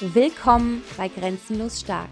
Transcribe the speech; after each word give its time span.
Willkommen 0.00 0.84
bei 0.98 1.08
Grenzenlos 1.08 1.80
Stark, 1.80 2.10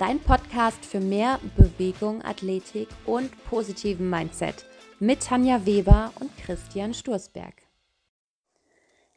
dein 0.00 0.18
Podcast 0.18 0.84
für 0.84 0.98
mehr 0.98 1.38
Bewegung, 1.56 2.20
Athletik 2.24 2.88
und 3.06 3.30
positiven 3.44 4.10
Mindset 4.10 4.64
mit 4.98 5.22
Tanja 5.22 5.64
Weber 5.64 6.12
und 6.18 6.36
Christian 6.36 6.92
Sturzberg. 6.92 7.54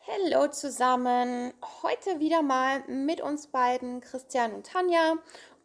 Hallo 0.06 0.48
zusammen, 0.50 1.52
heute 1.82 2.20
wieder 2.20 2.44
mal 2.44 2.84
mit 2.88 3.22
uns 3.22 3.48
beiden, 3.48 4.02
Christian 4.02 4.54
und 4.54 4.68
Tanja. 4.68 5.16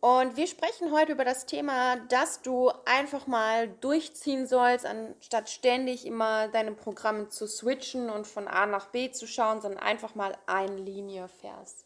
Und 0.00 0.38
wir 0.38 0.46
sprechen 0.46 0.93
heute 0.93 1.12
über 1.12 1.27
das 1.27 1.45
Thema, 1.45 1.96
dass 1.96 2.41
du 2.41 2.70
einfach 2.86 3.27
mal 3.27 3.68
durchziehen 3.68 4.46
sollst, 4.46 4.86
anstatt 4.86 5.50
ständig 5.50 6.07
immer 6.07 6.48
deine 6.48 6.72
Programme 6.72 7.29
zu 7.29 7.46
switchen 7.46 8.09
und 8.09 8.27
von 8.27 8.48
A 8.48 8.64
nach 8.64 8.86
B 8.86 9.11
zu 9.11 9.27
schauen, 9.27 9.61
sondern 9.61 9.82
einfach 9.82 10.14
mal 10.14 10.38
eine 10.46 10.77
Linie 10.77 11.29
fährst. 11.29 11.84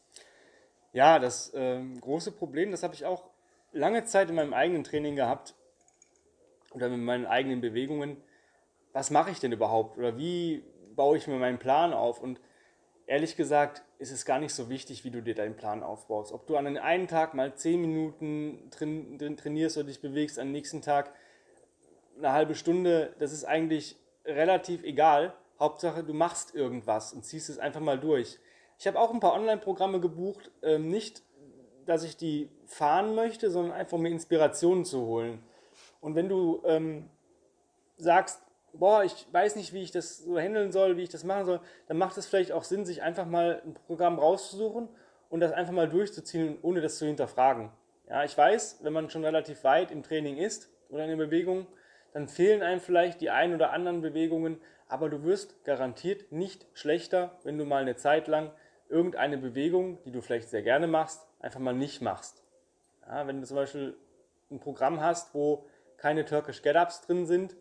Ja, 0.95 1.19
das 1.19 1.53
äh, 1.53 1.81
große 1.99 2.31
Problem, 2.31 2.71
das 2.71 2.81
habe 2.81 2.93
ich 2.93 3.03
auch 3.03 3.25
lange 3.73 4.05
Zeit 4.05 4.29
in 4.29 4.35
meinem 4.35 4.53
eigenen 4.53 4.85
Training 4.85 5.17
gehabt 5.17 5.53
oder 6.73 6.87
mit 6.87 7.01
meinen 7.01 7.25
eigenen 7.25 7.59
Bewegungen. 7.59 8.15
Was 8.93 9.11
mache 9.11 9.29
ich 9.29 9.41
denn 9.41 9.51
überhaupt 9.51 9.97
oder 9.97 10.17
wie 10.17 10.63
baue 10.95 11.17
ich 11.17 11.27
mir 11.27 11.35
meinen 11.35 11.59
Plan 11.59 11.91
auf? 11.91 12.21
Und 12.21 12.39
ehrlich 13.07 13.35
gesagt 13.35 13.83
ist 13.99 14.11
es 14.11 14.23
gar 14.23 14.39
nicht 14.39 14.53
so 14.53 14.69
wichtig, 14.69 15.03
wie 15.03 15.11
du 15.11 15.21
dir 15.21 15.35
deinen 15.35 15.57
Plan 15.57 15.83
aufbaust. 15.83 16.31
Ob 16.31 16.47
du 16.47 16.55
an 16.55 16.77
einem 16.77 17.07
Tag 17.09 17.33
mal 17.33 17.53
10 17.53 17.81
Minuten 17.81 18.69
trainierst 18.69 19.75
oder 19.75 19.87
dich 19.87 19.99
bewegst, 19.99 20.39
am 20.39 20.53
nächsten 20.53 20.81
Tag 20.81 21.13
eine 22.17 22.31
halbe 22.31 22.55
Stunde, 22.55 23.13
das 23.19 23.33
ist 23.33 23.43
eigentlich 23.43 23.97
relativ 24.23 24.81
egal. 24.85 25.33
Hauptsache, 25.59 26.05
du 26.05 26.13
machst 26.13 26.55
irgendwas 26.55 27.11
und 27.11 27.25
ziehst 27.25 27.49
es 27.49 27.59
einfach 27.59 27.81
mal 27.81 27.99
durch. 27.99 28.39
Ich 28.77 28.87
habe 28.87 28.99
auch 28.99 29.13
ein 29.13 29.19
paar 29.19 29.33
Online-Programme 29.33 29.99
gebucht, 29.99 30.51
ähm, 30.61 30.89
nicht, 30.89 31.23
dass 31.85 32.03
ich 32.03 32.17
die 32.17 32.49
fahren 32.65 33.15
möchte, 33.15 33.49
sondern 33.49 33.73
einfach 33.73 33.97
mir 33.97 34.09
Inspirationen 34.09 34.85
zu 34.85 35.05
holen. 35.05 35.43
Und 36.01 36.15
wenn 36.15 36.29
du 36.29 36.61
ähm, 36.65 37.09
sagst, 37.97 38.41
boah, 38.73 39.03
ich 39.03 39.27
weiß 39.31 39.55
nicht, 39.55 39.73
wie 39.73 39.81
ich 39.81 39.91
das 39.91 40.19
so 40.19 40.37
handeln 40.37 40.71
soll, 40.71 40.97
wie 40.97 41.03
ich 41.03 41.09
das 41.09 41.23
machen 41.23 41.45
soll, 41.45 41.59
dann 41.87 41.97
macht 41.97 42.17
es 42.17 42.25
vielleicht 42.25 42.51
auch 42.51 42.63
Sinn, 42.63 42.85
sich 42.85 43.01
einfach 43.01 43.25
mal 43.25 43.61
ein 43.65 43.75
Programm 43.87 44.19
rauszusuchen 44.19 44.89
und 45.29 45.39
das 45.39 45.51
einfach 45.51 45.73
mal 45.73 45.89
durchzuziehen, 45.89 46.57
ohne 46.61 46.81
das 46.81 46.97
zu 46.97 47.05
hinterfragen. 47.05 47.71
Ja, 48.09 48.23
ich 48.23 48.37
weiß, 48.37 48.79
wenn 48.83 48.93
man 48.93 49.09
schon 49.09 49.25
relativ 49.25 49.63
weit 49.63 49.91
im 49.91 50.03
Training 50.03 50.37
ist 50.37 50.69
oder 50.89 51.03
in 51.03 51.09
der 51.09 51.25
Bewegung, 51.25 51.67
dann 52.13 52.27
fehlen 52.27 52.61
einem 52.61 52.79
vielleicht 52.79 53.21
die 53.21 53.29
ein 53.29 53.53
oder 53.53 53.71
anderen 53.71 54.01
Bewegungen, 54.01 54.61
aber 54.87 55.09
du 55.09 55.23
wirst 55.23 55.65
garantiert 55.65 56.31
nicht 56.31 56.67
schlechter, 56.73 57.37
wenn 57.43 57.57
du 57.57 57.65
mal 57.65 57.81
eine 57.81 57.95
Zeit 57.95 58.27
lang 58.27 58.51
irgendeine 58.89 59.37
Bewegung, 59.37 60.01
die 60.03 60.11
du 60.11 60.21
vielleicht 60.21 60.49
sehr 60.49 60.61
gerne 60.61 60.87
machst, 60.87 61.25
einfach 61.39 61.59
mal 61.59 61.73
nicht 61.73 62.01
machst. 62.01 62.43
Ja, 63.07 63.27
wenn 63.27 63.41
du 63.41 63.47
zum 63.47 63.55
Beispiel 63.55 63.95
ein 64.51 64.59
Programm 64.59 65.01
hast, 65.01 65.33
wo 65.33 65.65
keine 65.97 66.25
Turkish 66.25 66.61
Get-Ups 66.61 67.01
drin 67.01 67.25
sind, 67.25 67.55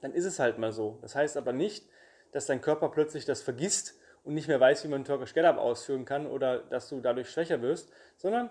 dann 0.00 0.12
ist 0.12 0.24
es 0.24 0.38
halt 0.38 0.58
mal 0.58 0.72
so. 0.72 0.98
Das 1.02 1.14
heißt 1.14 1.36
aber 1.36 1.52
nicht, 1.52 1.88
dass 2.32 2.46
dein 2.46 2.60
Körper 2.60 2.88
plötzlich 2.88 3.24
das 3.24 3.42
vergisst 3.42 3.98
und 4.24 4.34
nicht 4.34 4.48
mehr 4.48 4.60
weiß, 4.60 4.84
wie 4.84 4.88
man 4.88 5.04
Turkish 5.04 5.34
Get-Up 5.34 5.58
ausführen 5.58 6.04
kann 6.04 6.26
oder 6.26 6.58
dass 6.58 6.88
du 6.88 7.00
dadurch 7.00 7.30
schwächer 7.30 7.62
wirst, 7.62 7.90
sondern 8.16 8.50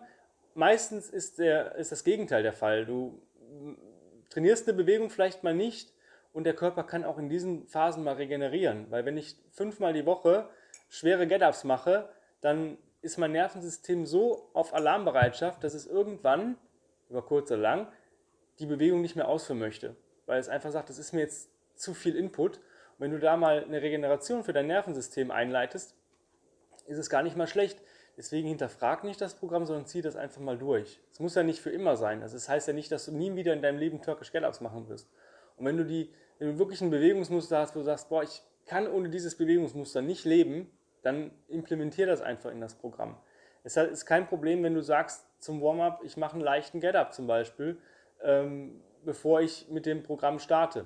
meistens 0.55 1.09
ist, 1.09 1.39
der, 1.39 1.75
ist 1.75 1.91
das 1.91 2.03
Gegenteil 2.03 2.43
der 2.43 2.53
Fall. 2.53 2.85
Du 2.85 3.21
trainierst 4.29 4.67
eine 4.67 4.77
Bewegung 4.77 5.09
vielleicht 5.09 5.43
mal 5.43 5.53
nicht 5.53 5.93
und 6.33 6.43
der 6.43 6.55
Körper 6.55 6.83
kann 6.83 7.03
auch 7.03 7.17
in 7.17 7.29
diesen 7.29 7.67
Phasen 7.67 8.03
mal 8.03 8.15
regenerieren, 8.15 8.87
weil 8.89 9.05
wenn 9.05 9.17
ich 9.17 9.37
fünfmal 9.51 9.93
die 9.93 10.05
Woche 10.05 10.49
schwere 10.89 11.27
Get-Ups 11.27 11.63
mache, 11.63 12.09
dann 12.41 12.77
ist 13.01 13.17
mein 13.17 13.31
Nervensystem 13.31 14.05
so 14.05 14.49
auf 14.53 14.73
Alarmbereitschaft, 14.73 15.63
dass 15.63 15.73
es 15.73 15.87
irgendwann, 15.87 16.57
über 17.09 17.21
kurz 17.21 17.51
oder 17.51 17.61
lang, 17.61 17.87
die 18.59 18.65
Bewegung 18.65 19.01
nicht 19.01 19.15
mehr 19.15 19.27
ausführen 19.27 19.59
möchte 19.59 19.95
weil 20.27 20.39
es 20.39 20.49
einfach 20.49 20.71
sagt, 20.71 20.89
das 20.89 20.99
ist 20.99 21.13
mir 21.13 21.21
jetzt 21.21 21.49
zu 21.75 21.95
viel 21.95 22.15
Input. 22.15 22.57
Und 22.57 22.63
wenn 22.99 23.11
du 23.11 23.19
da 23.19 23.35
mal 23.35 23.63
eine 23.63 23.81
Regeneration 23.81 24.43
für 24.43 24.53
dein 24.53 24.67
Nervensystem 24.67 25.31
einleitest, 25.31 25.95
ist 26.85 26.97
es 26.97 27.09
gar 27.09 27.23
nicht 27.23 27.35
mal 27.35 27.47
schlecht. 27.47 27.81
Deswegen 28.17 28.47
hinterfrag 28.47 29.03
nicht 29.03 29.21
das 29.21 29.35
Programm, 29.35 29.65
sondern 29.65 29.85
zieh 29.85 30.01
das 30.01 30.15
einfach 30.15 30.41
mal 30.41 30.57
durch. 30.57 30.99
Es 31.11 31.19
muss 31.19 31.35
ja 31.35 31.43
nicht 31.43 31.59
für 31.59 31.69
immer 31.69 31.95
sein. 31.95 32.21
Also 32.21 32.35
das 32.35 32.49
heißt 32.49 32.67
ja 32.67 32.73
nicht, 32.73 32.91
dass 32.91 33.05
du 33.05 33.11
nie 33.11 33.35
wieder 33.35 33.53
in 33.53 33.61
deinem 33.61 33.77
Leben 33.77 34.01
Turkish 34.01 34.31
Get-Ups 34.31 34.61
machen 34.61 34.89
wirst. 34.89 35.09
Und 35.55 35.65
wenn 35.65 35.77
du, 35.77 35.85
die, 35.85 36.13
wenn 36.39 36.53
du 36.53 36.59
wirklich 36.59 36.81
ein 36.81 36.89
Bewegungsmuster 36.89 37.59
hast, 37.59 37.75
wo 37.75 37.79
du 37.79 37.85
sagst, 37.85 38.09
boah, 38.09 38.23
ich 38.23 38.41
kann 38.65 38.87
ohne 38.87 39.09
dieses 39.09 39.37
Bewegungsmuster 39.37 40.01
nicht 40.01 40.25
leben, 40.25 40.69
dann 41.07 41.31
implementier 41.47 42.05
das 42.05 42.21
einfach 42.21 42.51
in 42.51 42.61
das 42.61 42.75
Programm. 42.75 43.17
Es 43.63 43.75
ist 43.75 44.05
kein 44.05 44.27
Problem, 44.27 44.63
wenn 44.63 44.75
du 44.75 44.81
sagst 44.81 45.25
zum 45.39 45.61
Warm-up, 45.61 46.01
ich 46.03 46.15
mache 46.15 46.33
einen 46.33 46.43
leichten 46.43 46.79
Get-Up 46.79 47.13
zum 47.13 47.27
Beispiel. 47.27 47.77
Ähm, 48.23 48.81
bevor 49.07 49.41
ich 49.41 49.69
mit 49.69 49.85
dem 49.85 50.03
Programm 50.03 50.37
starte. 50.37 50.85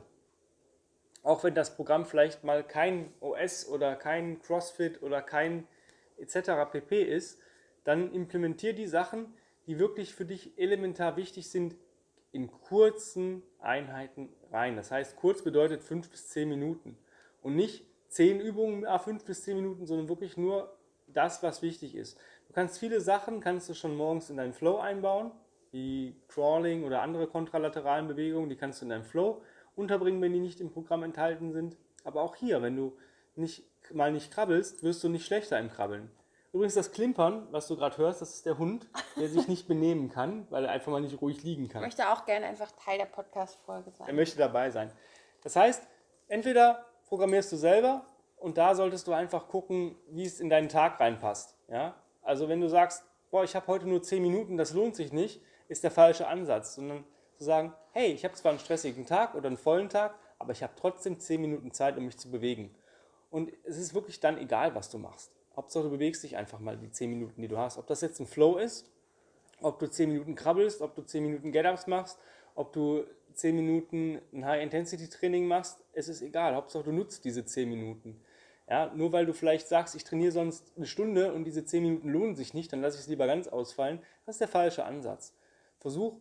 Auch 1.23 1.43
wenn 1.43 1.55
das 1.55 1.75
Programm 1.75 2.05
vielleicht 2.05 2.43
mal 2.43 2.63
kein 2.63 3.11
OS 3.19 3.67
oder 3.67 3.95
kein 3.95 4.39
CrossFit 4.41 5.01
oder 5.01 5.21
kein 5.21 5.67
etc. 6.17 6.51
pp 6.71 7.01
ist, 7.01 7.39
dann 7.83 8.11
implementiere 8.13 8.75
die 8.75 8.85
Sachen, 8.85 9.33
die 9.65 9.79
wirklich 9.79 10.13
für 10.13 10.25
dich 10.25 10.57
elementar 10.57 11.17
wichtig 11.17 11.49
sind, 11.49 11.75
in 12.31 12.49
kurzen 12.51 13.41
Einheiten 13.59 14.29
rein. 14.51 14.75
Das 14.75 14.91
heißt, 14.91 15.15
kurz 15.15 15.43
bedeutet 15.43 15.83
5 15.83 16.09
bis 16.09 16.29
10 16.29 16.47
Minuten. 16.47 16.97
Und 17.41 17.55
nicht 17.55 17.85
10 18.11 18.39
Übungen, 18.39 18.85
5 18.85 19.25
bis 19.25 19.43
10 19.43 19.55
Minuten, 19.55 19.85
sondern 19.85 20.09
wirklich 20.09 20.37
nur 20.37 20.77
das, 21.07 21.43
was 21.43 21.61
wichtig 21.61 21.95
ist. 21.95 22.17
Du 22.47 22.53
kannst 22.53 22.77
viele 22.79 23.01
Sachen, 23.01 23.39
kannst 23.39 23.69
du 23.69 23.73
schon 23.73 23.95
morgens 23.95 24.29
in 24.29 24.37
deinen 24.37 24.53
Flow 24.53 24.77
einbauen 24.77 25.31
wie 25.71 26.15
Crawling 26.27 26.83
oder 26.83 27.01
andere 27.01 27.27
kontralateralen 27.27 28.07
Bewegungen, 28.07 28.49
die 28.49 28.57
kannst 28.57 28.81
du 28.81 28.85
in 28.85 28.89
deinem 28.89 29.05
Flow 29.05 29.41
unterbringen, 29.75 30.21
wenn 30.21 30.33
die 30.33 30.39
nicht 30.39 30.59
im 30.59 30.69
Programm 30.69 31.03
enthalten 31.03 31.53
sind. 31.53 31.77
Aber 32.03 32.21
auch 32.21 32.35
hier, 32.35 32.61
wenn 32.61 32.75
du 32.75 32.97
nicht, 33.35 33.63
mal 33.93 34.11
nicht 34.11 34.31
krabbelst, 34.31 34.83
wirst 34.83 35.03
du 35.03 35.09
nicht 35.09 35.25
schlechter 35.25 35.57
im 35.59 35.69
Krabbeln. 35.69 36.11
Übrigens 36.51 36.73
das 36.73 36.91
Klimpern, 36.91 37.47
was 37.51 37.69
du 37.69 37.77
gerade 37.77 37.97
hörst, 37.97 38.21
das 38.21 38.33
ist 38.33 38.45
der 38.45 38.57
Hund, 38.57 38.89
der 39.15 39.29
sich 39.29 39.47
nicht 39.47 39.69
benehmen 39.69 40.09
kann, 40.09 40.45
weil 40.49 40.65
er 40.65 40.71
einfach 40.71 40.91
mal 40.91 40.99
nicht 40.99 41.21
ruhig 41.21 41.41
liegen 41.43 41.69
kann. 41.69 41.81
Ich 41.81 41.87
möchte 41.87 42.09
auch 42.09 42.25
gerne 42.25 42.47
einfach 42.47 42.73
Teil 42.73 42.97
der 42.97 43.05
Podcast-Folge 43.05 43.91
sein. 43.91 44.07
Er 44.07 44.13
möchte 44.13 44.37
dabei 44.37 44.69
sein. 44.69 44.91
Das 45.43 45.55
heißt, 45.55 45.87
entweder 46.27 46.85
programmierst 47.11 47.51
du 47.51 47.57
selber 47.57 48.05
und 48.37 48.57
da 48.57 48.73
solltest 48.73 49.05
du 49.05 49.11
einfach 49.11 49.49
gucken, 49.49 49.97
wie 50.11 50.25
es 50.25 50.39
in 50.39 50.49
deinen 50.49 50.69
Tag 50.69 50.97
reinpasst. 50.97 51.57
Ja? 51.67 51.93
Also 52.21 52.47
wenn 52.47 52.61
du 52.61 52.69
sagst, 52.69 53.03
boah, 53.29 53.43
ich 53.43 53.53
habe 53.53 53.67
heute 53.67 53.85
nur 53.85 54.01
10 54.01 54.21
Minuten, 54.21 54.55
das 54.55 54.73
lohnt 54.73 54.95
sich 54.95 55.11
nicht, 55.11 55.41
ist 55.67 55.83
der 55.83 55.91
falsche 55.91 56.27
Ansatz, 56.27 56.75
sondern 56.75 57.03
zu 57.37 57.43
sagen, 57.43 57.73
hey, 57.91 58.13
ich 58.13 58.23
habe 58.23 58.33
zwar 58.35 58.51
einen 58.51 58.59
stressigen 58.59 59.05
Tag 59.05 59.35
oder 59.35 59.47
einen 59.47 59.57
vollen 59.57 59.89
Tag, 59.89 60.15
aber 60.39 60.53
ich 60.53 60.63
habe 60.63 60.71
trotzdem 60.77 61.19
10 61.19 61.41
Minuten 61.41 61.73
Zeit, 61.73 61.97
um 61.97 62.05
mich 62.05 62.17
zu 62.17 62.31
bewegen. 62.31 62.73
Und 63.29 63.51
es 63.65 63.77
ist 63.77 63.93
wirklich 63.93 64.21
dann 64.21 64.37
egal, 64.37 64.73
was 64.73 64.89
du 64.89 64.97
machst. 64.97 65.33
Hauptsache, 65.57 65.83
du 65.83 65.89
bewegst 65.89 66.23
dich 66.23 66.37
einfach 66.37 66.59
mal 66.59 66.77
die 66.77 66.91
10 66.91 67.09
Minuten, 67.09 67.41
die 67.41 67.49
du 67.49 67.57
hast. 67.57 67.77
Ob 67.77 67.87
das 67.87 67.99
jetzt 67.99 68.21
ein 68.21 68.25
Flow 68.25 68.55
ist, 68.55 68.89
ob 69.61 69.79
du 69.79 69.87
10 69.87 70.13
Minuten 70.13 70.35
krabbelst, 70.35 70.81
ob 70.81 70.95
du 70.95 71.01
10 71.01 71.23
Minuten 71.23 71.51
Get-Ups 71.51 71.87
machst, 71.87 72.17
ob 72.55 72.71
du 72.71 73.03
10 73.33 73.55
Minuten 73.55 74.21
ein 74.33 74.45
High-Intensity-Training 74.45 75.47
machst, 75.47 75.83
es 75.93 76.07
ist 76.07 76.21
egal. 76.21 76.55
Hauptsache, 76.55 76.83
du 76.83 76.91
nutzt 76.91 77.25
diese 77.25 77.45
10 77.45 77.69
Minuten. 77.69 78.21
Ja, 78.69 78.91
nur 78.95 79.11
weil 79.11 79.25
du 79.25 79.33
vielleicht 79.33 79.67
sagst, 79.67 79.95
ich 79.95 80.03
trainiere 80.03 80.31
sonst 80.31 80.71
eine 80.77 80.85
Stunde 80.85 81.33
und 81.33 81.43
diese 81.43 81.65
10 81.65 81.83
Minuten 81.83 82.09
lohnen 82.09 82.35
sich 82.35 82.53
nicht, 82.53 82.71
dann 82.71 82.81
lasse 82.81 82.95
ich 82.95 83.01
es 83.01 83.07
lieber 83.07 83.27
ganz 83.27 83.47
ausfallen. 83.47 83.99
Das 84.25 84.35
ist 84.35 84.41
der 84.41 84.47
falsche 84.47 84.85
Ansatz. 84.85 85.35
Versuch, 85.79 86.19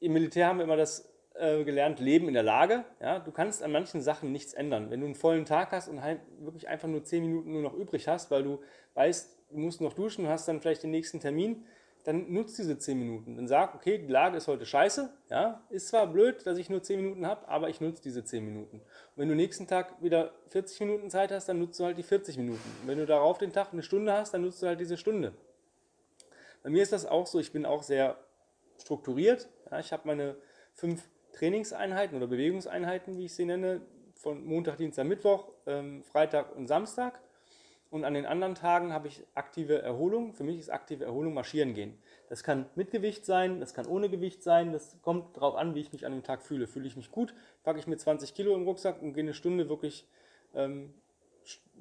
im 0.00 0.12
Militär 0.12 0.48
haben 0.48 0.58
wir 0.58 0.64
immer 0.64 0.76
das 0.76 1.12
äh, 1.34 1.64
gelernt, 1.64 2.00
Leben 2.00 2.28
in 2.28 2.34
der 2.34 2.42
Lage. 2.42 2.84
Ja? 3.00 3.18
Du 3.18 3.30
kannst 3.30 3.62
an 3.62 3.70
manchen 3.70 4.00
Sachen 4.00 4.32
nichts 4.32 4.54
ändern. 4.54 4.90
Wenn 4.90 5.00
du 5.00 5.06
einen 5.06 5.14
vollen 5.14 5.44
Tag 5.44 5.72
hast 5.72 5.88
und 5.88 6.02
halt 6.02 6.20
wirklich 6.40 6.68
einfach 6.68 6.88
nur 6.88 7.04
zehn 7.04 7.22
Minuten 7.22 7.52
nur 7.52 7.62
noch 7.62 7.74
übrig 7.74 8.08
hast, 8.08 8.30
weil 8.30 8.42
du 8.42 8.60
weißt, 8.94 9.36
du 9.50 9.58
musst 9.58 9.80
noch 9.80 9.92
duschen 9.92 10.26
hast 10.28 10.48
dann 10.48 10.60
vielleicht 10.60 10.82
den 10.82 10.90
nächsten 10.90 11.20
Termin, 11.20 11.64
dann 12.06 12.32
nutzt 12.32 12.56
diese 12.56 12.78
zehn 12.78 13.00
Minuten. 13.00 13.34
Dann 13.34 13.48
sag, 13.48 13.74
okay, 13.74 13.98
die 13.98 14.06
Lage 14.06 14.36
ist 14.36 14.46
heute 14.46 14.64
scheiße. 14.64 15.10
Ja? 15.28 15.60
Ist 15.70 15.88
zwar 15.88 16.06
blöd, 16.06 16.46
dass 16.46 16.56
ich 16.56 16.70
nur 16.70 16.80
zehn 16.80 17.00
Minuten 17.00 17.26
habe, 17.26 17.48
aber 17.48 17.68
ich 17.68 17.80
nutze 17.80 18.00
diese 18.00 18.22
zehn 18.22 18.44
Minuten. 18.44 18.76
Und 18.76 19.16
wenn 19.16 19.28
du 19.28 19.34
nächsten 19.34 19.66
Tag 19.66 20.00
wieder 20.00 20.32
40 20.50 20.78
Minuten 20.80 21.10
Zeit 21.10 21.32
hast, 21.32 21.48
dann 21.48 21.58
nutzt 21.58 21.80
du 21.80 21.84
halt 21.84 21.98
die 21.98 22.04
40 22.04 22.36
Minuten. 22.38 22.62
Und 22.80 22.86
wenn 22.86 22.98
du 22.98 23.06
darauf 23.06 23.38
den 23.38 23.52
Tag 23.52 23.72
eine 23.72 23.82
Stunde 23.82 24.12
hast, 24.12 24.32
dann 24.32 24.42
nutzt 24.42 24.62
du 24.62 24.68
halt 24.68 24.78
diese 24.78 24.96
Stunde. 24.96 25.32
Bei 26.62 26.70
mir 26.70 26.80
ist 26.80 26.92
das 26.92 27.06
auch 27.06 27.26
so, 27.26 27.40
ich 27.40 27.50
bin 27.50 27.66
auch 27.66 27.82
sehr 27.82 28.16
strukturiert. 28.78 29.48
Ja, 29.68 29.80
ich 29.80 29.92
habe 29.92 30.06
meine 30.06 30.36
fünf 30.74 31.08
Trainingseinheiten 31.32 32.16
oder 32.16 32.28
Bewegungseinheiten, 32.28 33.18
wie 33.18 33.24
ich 33.24 33.34
sie 33.34 33.46
nenne, 33.46 33.80
von 34.14 34.44
Montag, 34.44 34.76
Dienstag, 34.76 35.06
Mittwoch, 35.06 35.48
ähm, 35.66 36.04
Freitag 36.04 36.54
und 36.54 36.68
Samstag. 36.68 37.20
Und 37.90 38.04
an 38.04 38.14
den 38.14 38.26
anderen 38.26 38.54
Tagen 38.54 38.92
habe 38.92 39.08
ich 39.08 39.22
aktive 39.34 39.80
Erholung. 39.80 40.32
Für 40.32 40.44
mich 40.44 40.58
ist 40.58 40.70
aktive 40.70 41.04
Erholung 41.04 41.34
marschieren 41.34 41.72
gehen. 41.72 41.96
Das 42.28 42.42
kann 42.42 42.66
mit 42.74 42.90
Gewicht 42.90 43.24
sein, 43.24 43.60
das 43.60 43.74
kann 43.74 43.86
ohne 43.86 44.08
Gewicht 44.08 44.42
sein. 44.42 44.72
Das 44.72 44.96
kommt 45.02 45.36
darauf 45.36 45.54
an, 45.54 45.74
wie 45.74 45.80
ich 45.80 45.92
mich 45.92 46.04
an 46.04 46.12
dem 46.12 46.24
Tag 46.24 46.42
fühle. 46.42 46.66
Fühle 46.66 46.86
ich 46.86 46.96
mich 46.96 47.12
gut, 47.12 47.34
packe 47.62 47.78
ich 47.78 47.86
mir 47.86 47.96
20 47.96 48.34
Kilo 48.34 48.54
im 48.54 48.64
Rucksack 48.64 49.00
und 49.00 49.12
gehe 49.12 49.22
eine 49.22 49.34
Stunde 49.34 49.68
wirklich 49.68 50.08
ähm, 50.54 50.92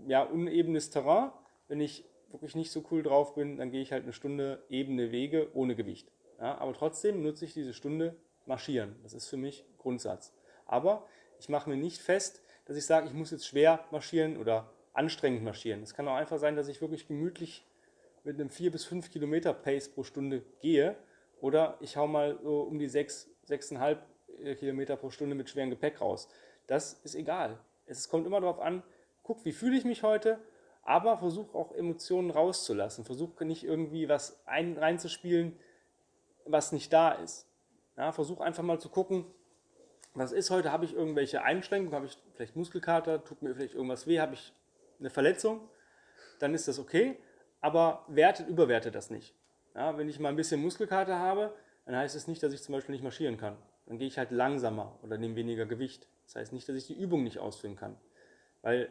ja, 0.08 0.22
unebenes 0.24 0.92
Terrain. 0.92 1.32
Wenn 1.68 1.82
ich 1.82 2.06
wirklich 2.30 2.56
nicht 2.56 2.72
so 2.72 2.84
cool 2.92 3.02
drauf 3.02 3.34
bin, 3.34 3.58
dann 3.58 3.72
gehe 3.72 3.82
ich 3.82 3.92
halt 3.92 4.04
eine 4.04 4.14
Stunde 4.14 4.64
ebene 4.70 5.12
Wege 5.12 5.50
ohne 5.54 5.76
Gewicht. 5.76 6.12
Ja, 6.40 6.58
aber 6.60 6.74
trotzdem 6.74 7.24
nutze 7.24 7.46
ich 7.46 7.54
diese 7.54 7.74
Stunde 7.74 8.16
marschieren. 8.46 8.96
Das 9.04 9.14
ist 9.14 9.28
für 9.28 9.38
mich 9.38 9.66
Grundsatz. 9.80 10.34
Aber 10.66 11.08
ich 11.40 11.50
mache 11.50 11.70
mir 11.70 11.78
nicht 11.78 12.02
fest, 12.02 12.42
dass 12.66 12.78
ich 12.78 12.86
sage, 12.86 13.08
ich 13.08 13.14
muss 13.14 13.32
jetzt 13.32 13.48
schwer 13.48 13.86
marschieren 13.92 14.38
oder 14.38 14.72
anstrengend 14.96 15.44
marschieren. 15.44 15.84
Es 15.84 15.94
kann 15.94 16.08
auch 16.08 16.16
einfach 16.16 16.40
sein, 16.40 16.56
dass 16.56 16.68
ich 16.68 16.82
wirklich 16.82 17.08
gemütlich 17.08 17.66
mit 18.24 18.40
einem 18.40 18.50
4 18.50 18.72
bis 18.72 18.86
5 18.86 19.12
Kilometer 19.12 19.54
Pace 19.54 19.90
pro 19.90 20.04
Stunde 20.04 20.44
gehe 20.62 20.96
oder 21.42 21.78
ich 21.80 21.98
hau 21.98 22.08
mal 22.08 22.40
so 22.42 22.62
um 22.62 22.80
die 22.80 22.88
6, 22.88 23.30
6,5 23.48 23.98
äh, 24.44 24.56
Kilometer 24.56 24.96
pro 24.96 25.10
Stunde 25.10 25.36
mit 25.36 25.50
schwerem 25.50 25.70
Gepäck 25.70 26.02
raus. 26.02 26.30
Das 26.68 26.94
ist 27.04 27.16
egal. 27.16 27.60
Es 27.86 28.10
kommt 28.10 28.26
immer 28.26 28.42
darauf 28.42 28.60
an, 28.60 28.82
guck, 29.22 29.46
wie 29.46 29.52
fühle 29.52 29.78
ich 29.78 29.86
mich 29.86 30.02
heute, 30.02 30.40
aber 30.82 31.18
versuch 31.18 31.54
auch 31.54 31.72
Emotionen 31.72 32.32
rauszulassen. 32.32 33.06
Versuch 33.06 33.40
nicht 33.42 33.64
irgendwie 33.64 34.10
was 34.10 34.40
ein, 34.48 34.78
reinzuspielen, 34.78 35.58
was 36.46 36.72
nicht 36.72 36.92
da 36.94 37.12
ist. 37.12 37.48
Ja, 37.98 38.12
versuch 38.12 38.40
einfach 38.40 38.64
mal 38.64 38.80
zu 38.80 38.90
gucken, 38.90 39.26
was 40.14 40.32
ist 40.32 40.50
heute, 40.50 40.72
habe 40.72 40.86
ich 40.86 40.94
irgendwelche 40.94 41.44
Einschränkungen, 41.44 41.94
habe 41.94 42.06
ich 42.06 42.18
vielleicht 42.34 42.56
Muskelkater, 42.56 43.24
tut 43.24 43.42
mir 43.42 43.54
vielleicht 43.54 43.76
irgendwas 43.76 44.08
weh, 44.08 44.20
habe 44.20 44.34
ich 44.34 44.54
eine 45.00 45.10
Verletzung, 45.10 45.70
dann 46.40 46.54
ist 46.54 46.68
das 46.68 46.80
okay, 46.80 47.18
aber 47.62 48.06
wertet, 48.08 48.48
überwertet 48.48 48.96
das 48.96 49.10
nicht. 49.10 49.36
Ja, 49.74 49.98
wenn 49.98 50.08
ich 50.08 50.20
mal 50.20 50.30
ein 50.30 50.36
bisschen 50.36 50.62
Muskelkater 50.62 51.20
habe, 51.20 51.56
dann 51.86 51.96
heißt 51.96 52.16
es 52.16 52.24
das 52.24 52.28
nicht, 52.28 52.42
dass 52.42 52.54
ich 52.54 52.64
zum 52.64 52.74
Beispiel 52.74 52.94
nicht 52.94 53.04
marschieren 53.04 53.38
kann. 53.38 53.58
Dann 53.86 53.98
gehe 53.98 54.08
ich 54.08 54.18
halt 54.18 54.32
langsamer 54.32 54.98
oder 55.04 55.18
nehme 55.18 55.36
weniger 55.36 55.66
Gewicht. 55.66 56.08
Das 56.26 56.36
heißt 56.36 56.54
nicht, 56.54 56.68
dass 56.68 56.76
ich 56.76 56.88
die 56.88 57.00
Übung 57.00 57.24
nicht 57.24 57.40
ausführen 57.40 57.76
kann. 57.76 57.98
Weil 58.62 58.90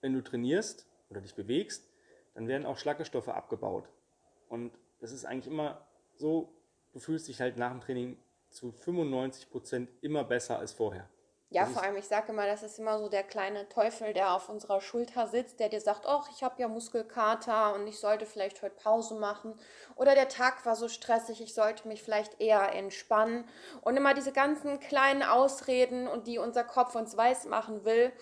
wenn 0.00 0.14
du 0.14 0.22
trainierst 0.22 0.86
oder 1.10 1.20
dich 1.20 1.34
bewegst, 1.34 1.88
dann 2.34 2.48
werden 2.48 2.66
auch 2.66 2.78
Schlackestoffe 2.78 3.34
abgebaut. 3.34 3.88
Und 4.48 4.72
es 5.00 5.12
ist 5.12 5.24
eigentlich 5.24 5.52
immer 5.52 5.86
so, 6.16 6.52
du 6.92 6.98
fühlst 6.98 7.28
dich 7.28 7.40
halt 7.40 7.56
nach 7.56 7.70
dem 7.70 7.80
Training 7.80 8.16
zu 8.50 8.72
95 8.72 9.50
Prozent 9.50 9.90
immer 10.00 10.24
besser 10.24 10.58
als 10.58 10.72
vorher. 10.72 11.08
Ja, 11.52 11.66
vor 11.66 11.82
allem, 11.82 11.96
ich 11.96 12.08
sage 12.08 12.32
immer, 12.32 12.46
das 12.46 12.62
ist 12.62 12.78
immer 12.78 12.98
so 12.98 13.10
der 13.10 13.24
kleine 13.24 13.68
Teufel, 13.68 14.14
der 14.14 14.32
auf 14.32 14.48
unserer 14.48 14.80
Schulter 14.80 15.26
sitzt, 15.26 15.60
der 15.60 15.68
dir 15.68 15.82
sagt, 15.82 16.06
ach, 16.06 16.30
ich 16.34 16.42
habe 16.42 16.54
ja 16.56 16.66
Muskelkater 16.66 17.74
und 17.74 17.86
ich 17.86 17.98
sollte 18.00 18.24
vielleicht 18.24 18.62
heute 18.62 18.74
Pause 18.74 19.16
machen. 19.16 19.60
Oder 19.94 20.14
der 20.14 20.28
Tag 20.28 20.64
war 20.64 20.76
so 20.76 20.88
stressig, 20.88 21.42
ich 21.42 21.52
sollte 21.52 21.86
mich 21.88 22.02
vielleicht 22.02 22.40
eher 22.40 22.74
entspannen. 22.74 23.44
Und 23.82 23.98
immer 23.98 24.14
diese 24.14 24.32
ganzen 24.32 24.80
kleinen 24.80 25.22
Ausreden 25.22 26.08
und 26.08 26.26
die 26.26 26.38
unser 26.38 26.64
Kopf 26.64 26.94
uns 26.94 27.18
weiß 27.18 27.44
machen 27.44 27.84
will, 27.84 28.12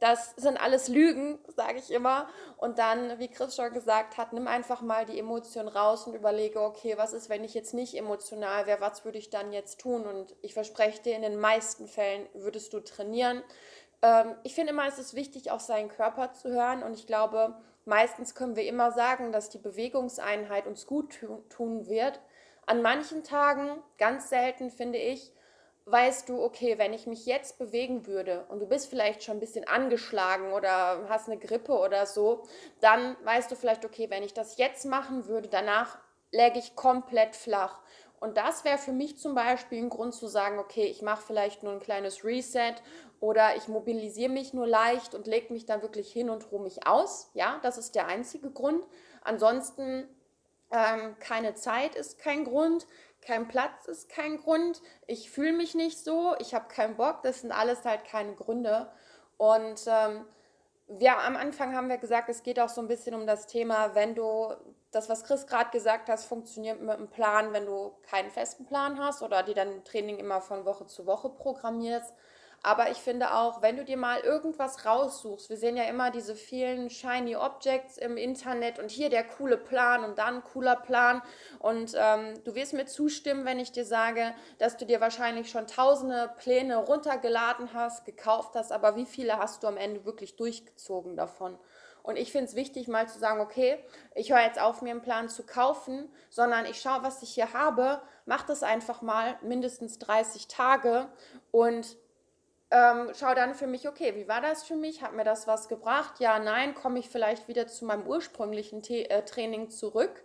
das 0.00 0.34
sind 0.36 0.56
alles 0.60 0.88
Lügen, 0.88 1.38
sage 1.54 1.78
ich 1.78 1.90
immer. 1.90 2.28
Und 2.56 2.78
dann, 2.78 3.18
wie 3.18 3.28
Chris 3.28 3.54
schon 3.54 3.72
gesagt 3.72 4.16
hat, 4.16 4.32
nimm 4.32 4.48
einfach 4.48 4.80
mal 4.80 5.04
die 5.04 5.18
Emotion 5.18 5.68
raus 5.68 6.06
und 6.06 6.14
überlege, 6.14 6.60
okay, 6.62 6.94
was 6.96 7.12
ist, 7.12 7.28
wenn 7.28 7.44
ich 7.44 7.52
jetzt 7.52 7.74
nicht 7.74 7.94
emotional 7.94 8.66
wäre, 8.66 8.80
was 8.80 9.04
würde 9.04 9.18
ich 9.18 9.28
dann 9.28 9.52
jetzt 9.52 9.80
tun? 9.80 10.06
Und 10.06 10.34
ich 10.40 10.54
verspreche 10.54 11.02
dir, 11.02 11.14
in 11.14 11.22
den 11.22 11.38
meisten 11.38 11.86
Fällen 11.86 12.26
würdest 12.32 12.72
du 12.72 12.80
trainieren. 12.80 13.42
Ähm, 14.00 14.34
ich 14.42 14.54
finde 14.54 14.72
immer, 14.72 14.88
es 14.88 14.98
ist 14.98 15.14
wichtig, 15.14 15.50
auf 15.50 15.60
seinen 15.60 15.90
Körper 15.90 16.32
zu 16.32 16.48
hören. 16.48 16.82
Und 16.82 16.94
ich 16.94 17.06
glaube, 17.06 17.54
meistens 17.84 18.34
können 18.34 18.56
wir 18.56 18.64
immer 18.64 18.92
sagen, 18.92 19.32
dass 19.32 19.50
die 19.50 19.58
Bewegungseinheit 19.58 20.66
uns 20.66 20.86
gut 20.86 21.18
tun 21.50 21.86
wird. 21.88 22.20
An 22.64 22.80
manchen 22.80 23.22
Tagen, 23.22 23.82
ganz 23.98 24.30
selten 24.30 24.70
finde 24.70 24.98
ich, 24.98 25.32
weißt 25.86 26.28
du, 26.28 26.42
okay, 26.42 26.78
wenn 26.78 26.92
ich 26.92 27.06
mich 27.06 27.26
jetzt 27.26 27.58
bewegen 27.58 28.06
würde 28.06 28.44
und 28.48 28.60
du 28.60 28.66
bist 28.66 28.88
vielleicht 28.88 29.22
schon 29.22 29.36
ein 29.36 29.40
bisschen 29.40 29.66
angeschlagen 29.66 30.52
oder 30.52 31.08
hast 31.08 31.28
eine 31.28 31.38
Grippe 31.38 31.72
oder 31.72 32.06
so, 32.06 32.42
dann 32.80 33.16
weißt 33.24 33.50
du 33.50 33.56
vielleicht, 33.56 33.84
okay, 33.84 34.08
wenn 34.10 34.22
ich 34.22 34.34
das 34.34 34.56
jetzt 34.56 34.84
machen 34.84 35.26
würde, 35.26 35.48
danach 35.48 35.98
läge 36.32 36.58
ich 36.58 36.76
komplett 36.76 37.34
flach. 37.34 37.80
Und 38.20 38.36
das 38.36 38.64
wäre 38.64 38.78
für 38.78 38.92
mich 38.92 39.18
zum 39.18 39.34
Beispiel 39.34 39.78
ein 39.78 39.88
Grund 39.88 40.14
zu 40.14 40.28
sagen, 40.28 40.58
okay, 40.58 40.84
ich 40.84 41.00
mache 41.00 41.22
vielleicht 41.26 41.62
nur 41.62 41.72
ein 41.72 41.80
kleines 41.80 42.22
Reset 42.22 42.74
oder 43.18 43.56
ich 43.56 43.66
mobilisiere 43.66 44.30
mich 44.30 44.52
nur 44.52 44.66
leicht 44.66 45.14
und 45.14 45.26
lege 45.26 45.52
mich 45.52 45.64
dann 45.64 45.82
wirklich 45.82 46.12
hin 46.12 46.28
und 46.28 46.52
ruhe 46.52 46.62
mich 46.62 46.86
aus. 46.86 47.30
Ja, 47.32 47.58
das 47.62 47.78
ist 47.78 47.94
der 47.94 48.06
einzige 48.08 48.50
Grund. 48.50 48.84
Ansonsten 49.22 50.06
ähm, 50.70 51.16
keine 51.18 51.54
Zeit 51.54 51.94
ist 51.94 52.18
kein 52.18 52.44
Grund. 52.44 52.86
Kein 53.20 53.48
Platz 53.48 53.86
ist 53.86 54.08
kein 54.08 54.38
Grund. 54.38 54.80
Ich 55.06 55.30
fühle 55.30 55.52
mich 55.52 55.74
nicht 55.74 55.98
so. 55.98 56.34
Ich 56.38 56.54
habe 56.54 56.68
keinen 56.68 56.96
Bock. 56.96 57.22
Das 57.22 57.42
sind 57.42 57.52
alles 57.52 57.84
halt 57.84 58.04
keine 58.04 58.34
Gründe. 58.34 58.90
Und 59.36 59.82
ähm, 59.86 60.24
ja, 60.98 61.18
am 61.24 61.36
Anfang 61.36 61.74
haben 61.74 61.88
wir 61.88 61.98
gesagt, 61.98 62.28
es 62.28 62.42
geht 62.42 62.58
auch 62.58 62.68
so 62.68 62.80
ein 62.80 62.88
bisschen 62.88 63.14
um 63.14 63.26
das 63.26 63.46
Thema, 63.46 63.94
wenn 63.94 64.14
du 64.14 64.54
das, 64.90 65.08
was 65.08 65.24
Chris 65.24 65.46
gerade 65.46 65.70
gesagt 65.70 66.08
hat, 66.08 66.20
funktioniert 66.20 66.80
mit 66.80 66.90
einem 66.90 67.08
Plan, 67.08 67.52
wenn 67.52 67.66
du 67.66 67.92
keinen 68.02 68.30
festen 68.30 68.66
Plan 68.66 68.98
hast 68.98 69.22
oder 69.22 69.42
die 69.42 69.54
dann 69.54 69.84
Training 69.84 70.18
immer 70.18 70.40
von 70.40 70.64
Woche 70.64 70.86
zu 70.86 71.06
Woche 71.06 71.28
programmierst. 71.28 72.12
Aber 72.62 72.90
ich 72.90 72.98
finde 72.98 73.34
auch, 73.34 73.62
wenn 73.62 73.76
du 73.76 73.84
dir 73.84 73.96
mal 73.96 74.20
irgendwas 74.20 74.84
raussuchst, 74.84 75.48
wir 75.48 75.56
sehen 75.56 75.78
ja 75.78 75.84
immer 75.84 76.10
diese 76.10 76.34
vielen 76.34 76.90
shiny 76.90 77.34
Objects 77.34 77.96
im 77.96 78.18
Internet 78.18 78.78
und 78.78 78.90
hier 78.90 79.08
der 79.08 79.24
coole 79.24 79.56
Plan 79.56 80.04
und 80.04 80.18
dann 80.18 80.44
cooler 80.44 80.76
Plan. 80.76 81.22
Und 81.58 81.94
ähm, 81.96 82.34
du 82.44 82.54
wirst 82.54 82.74
mir 82.74 82.84
zustimmen, 82.84 83.46
wenn 83.46 83.58
ich 83.58 83.72
dir 83.72 83.86
sage, 83.86 84.34
dass 84.58 84.76
du 84.76 84.84
dir 84.84 85.00
wahrscheinlich 85.00 85.50
schon 85.50 85.66
tausende 85.66 86.34
Pläne 86.36 86.76
runtergeladen 86.76 87.72
hast, 87.72 88.04
gekauft 88.04 88.54
hast, 88.54 88.72
aber 88.72 88.94
wie 88.94 89.06
viele 89.06 89.38
hast 89.38 89.62
du 89.62 89.66
am 89.66 89.78
Ende 89.78 90.04
wirklich 90.04 90.36
durchgezogen 90.36 91.16
davon? 91.16 91.58
Und 92.02 92.16
ich 92.16 92.32
finde 92.32 92.46
es 92.46 92.54
wichtig, 92.54 92.88
mal 92.88 93.08
zu 93.08 93.18
sagen, 93.18 93.40
okay, 93.40 93.78
ich 94.14 94.32
höre 94.32 94.40
jetzt 94.40 94.60
auf, 94.60 94.82
mir 94.82 94.90
einen 94.90 95.02
Plan 95.02 95.28
zu 95.28 95.44
kaufen, 95.44 96.10
sondern 96.30 96.64
ich 96.66 96.80
schaue, 96.80 97.02
was 97.02 97.22
ich 97.22 97.30
hier 97.30 97.52
habe, 97.52 98.00
mache 98.24 98.46
das 98.46 98.62
einfach 98.62 99.02
mal 99.02 99.36
mindestens 99.42 99.98
30 99.98 100.48
Tage 100.48 101.08
und 101.50 101.96
ähm, 102.70 103.10
schau 103.18 103.34
dann 103.34 103.54
für 103.54 103.66
mich, 103.66 103.88
okay, 103.88 104.14
wie 104.14 104.28
war 104.28 104.40
das 104.40 104.62
für 104.62 104.76
mich? 104.76 105.02
Hat 105.02 105.12
mir 105.12 105.24
das 105.24 105.48
was 105.48 105.68
gebracht? 105.68 106.20
Ja, 106.20 106.38
nein, 106.38 106.74
komme 106.74 107.00
ich 107.00 107.08
vielleicht 107.08 107.48
wieder 107.48 107.66
zu 107.66 107.84
meinem 107.84 108.06
ursprünglichen 108.06 108.80
T 108.82 109.06
äh, 109.06 109.24
Training 109.24 109.70
zurück, 109.70 110.22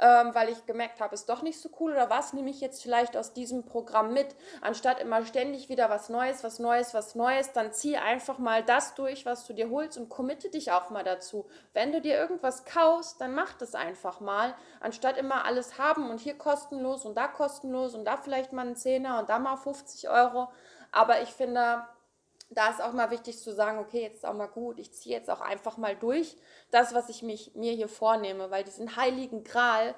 ähm, 0.00 0.34
weil 0.34 0.48
ich 0.48 0.66
gemerkt 0.66 1.00
habe, 1.00 1.14
ist 1.14 1.28
doch 1.28 1.42
nicht 1.42 1.60
so 1.60 1.68
cool 1.78 1.92
oder 1.92 2.10
was 2.10 2.32
nehme 2.32 2.50
ich 2.50 2.60
jetzt 2.60 2.82
vielleicht 2.82 3.16
aus 3.16 3.32
diesem 3.32 3.64
Programm 3.64 4.12
mit? 4.12 4.34
Anstatt 4.60 5.00
immer 5.00 5.24
ständig 5.24 5.68
wieder 5.68 5.88
was 5.88 6.08
Neues, 6.08 6.42
was 6.42 6.58
Neues, 6.58 6.94
was 6.94 7.14
Neues, 7.14 7.52
dann 7.52 7.72
zieh 7.72 7.96
einfach 7.96 8.38
mal 8.38 8.64
das 8.64 8.96
durch, 8.96 9.24
was 9.24 9.46
du 9.46 9.52
dir 9.52 9.70
holst 9.70 9.96
und 9.96 10.08
committe 10.08 10.50
dich 10.50 10.72
auch 10.72 10.90
mal 10.90 11.04
dazu. 11.04 11.46
Wenn 11.74 11.92
du 11.92 12.00
dir 12.00 12.18
irgendwas 12.18 12.64
kaufst, 12.64 13.20
dann 13.20 13.36
mach 13.36 13.52
das 13.52 13.76
einfach 13.76 14.18
mal, 14.18 14.56
anstatt 14.80 15.16
immer 15.16 15.44
alles 15.44 15.78
haben 15.78 16.10
und 16.10 16.18
hier 16.18 16.36
kostenlos 16.36 17.04
und 17.04 17.16
da 17.16 17.28
kostenlos 17.28 17.94
und 17.94 18.04
da 18.04 18.16
vielleicht 18.16 18.52
mal 18.52 18.66
einen 18.66 18.74
Zehner 18.74 19.20
und 19.20 19.28
da 19.28 19.38
mal 19.38 19.56
50 19.56 20.08
Euro 20.08 20.48
aber 20.94 21.22
ich 21.22 21.30
finde, 21.30 21.84
da 22.50 22.70
ist 22.70 22.82
auch 22.82 22.92
mal 22.92 23.10
wichtig 23.10 23.38
zu 23.38 23.52
sagen, 23.52 23.78
okay, 23.78 24.02
jetzt 24.02 24.16
ist 24.16 24.26
auch 24.26 24.34
mal 24.34 24.46
gut, 24.46 24.78
ich 24.78 24.92
ziehe 24.92 25.16
jetzt 25.16 25.30
auch 25.30 25.40
einfach 25.40 25.76
mal 25.76 25.96
durch 25.96 26.36
das, 26.70 26.94
was 26.94 27.08
ich 27.08 27.22
mich, 27.22 27.54
mir 27.54 27.72
hier 27.72 27.88
vornehme, 27.88 28.50
weil 28.50 28.64
diesen 28.64 28.96
heiligen 28.96 29.44
Gral, 29.44 29.94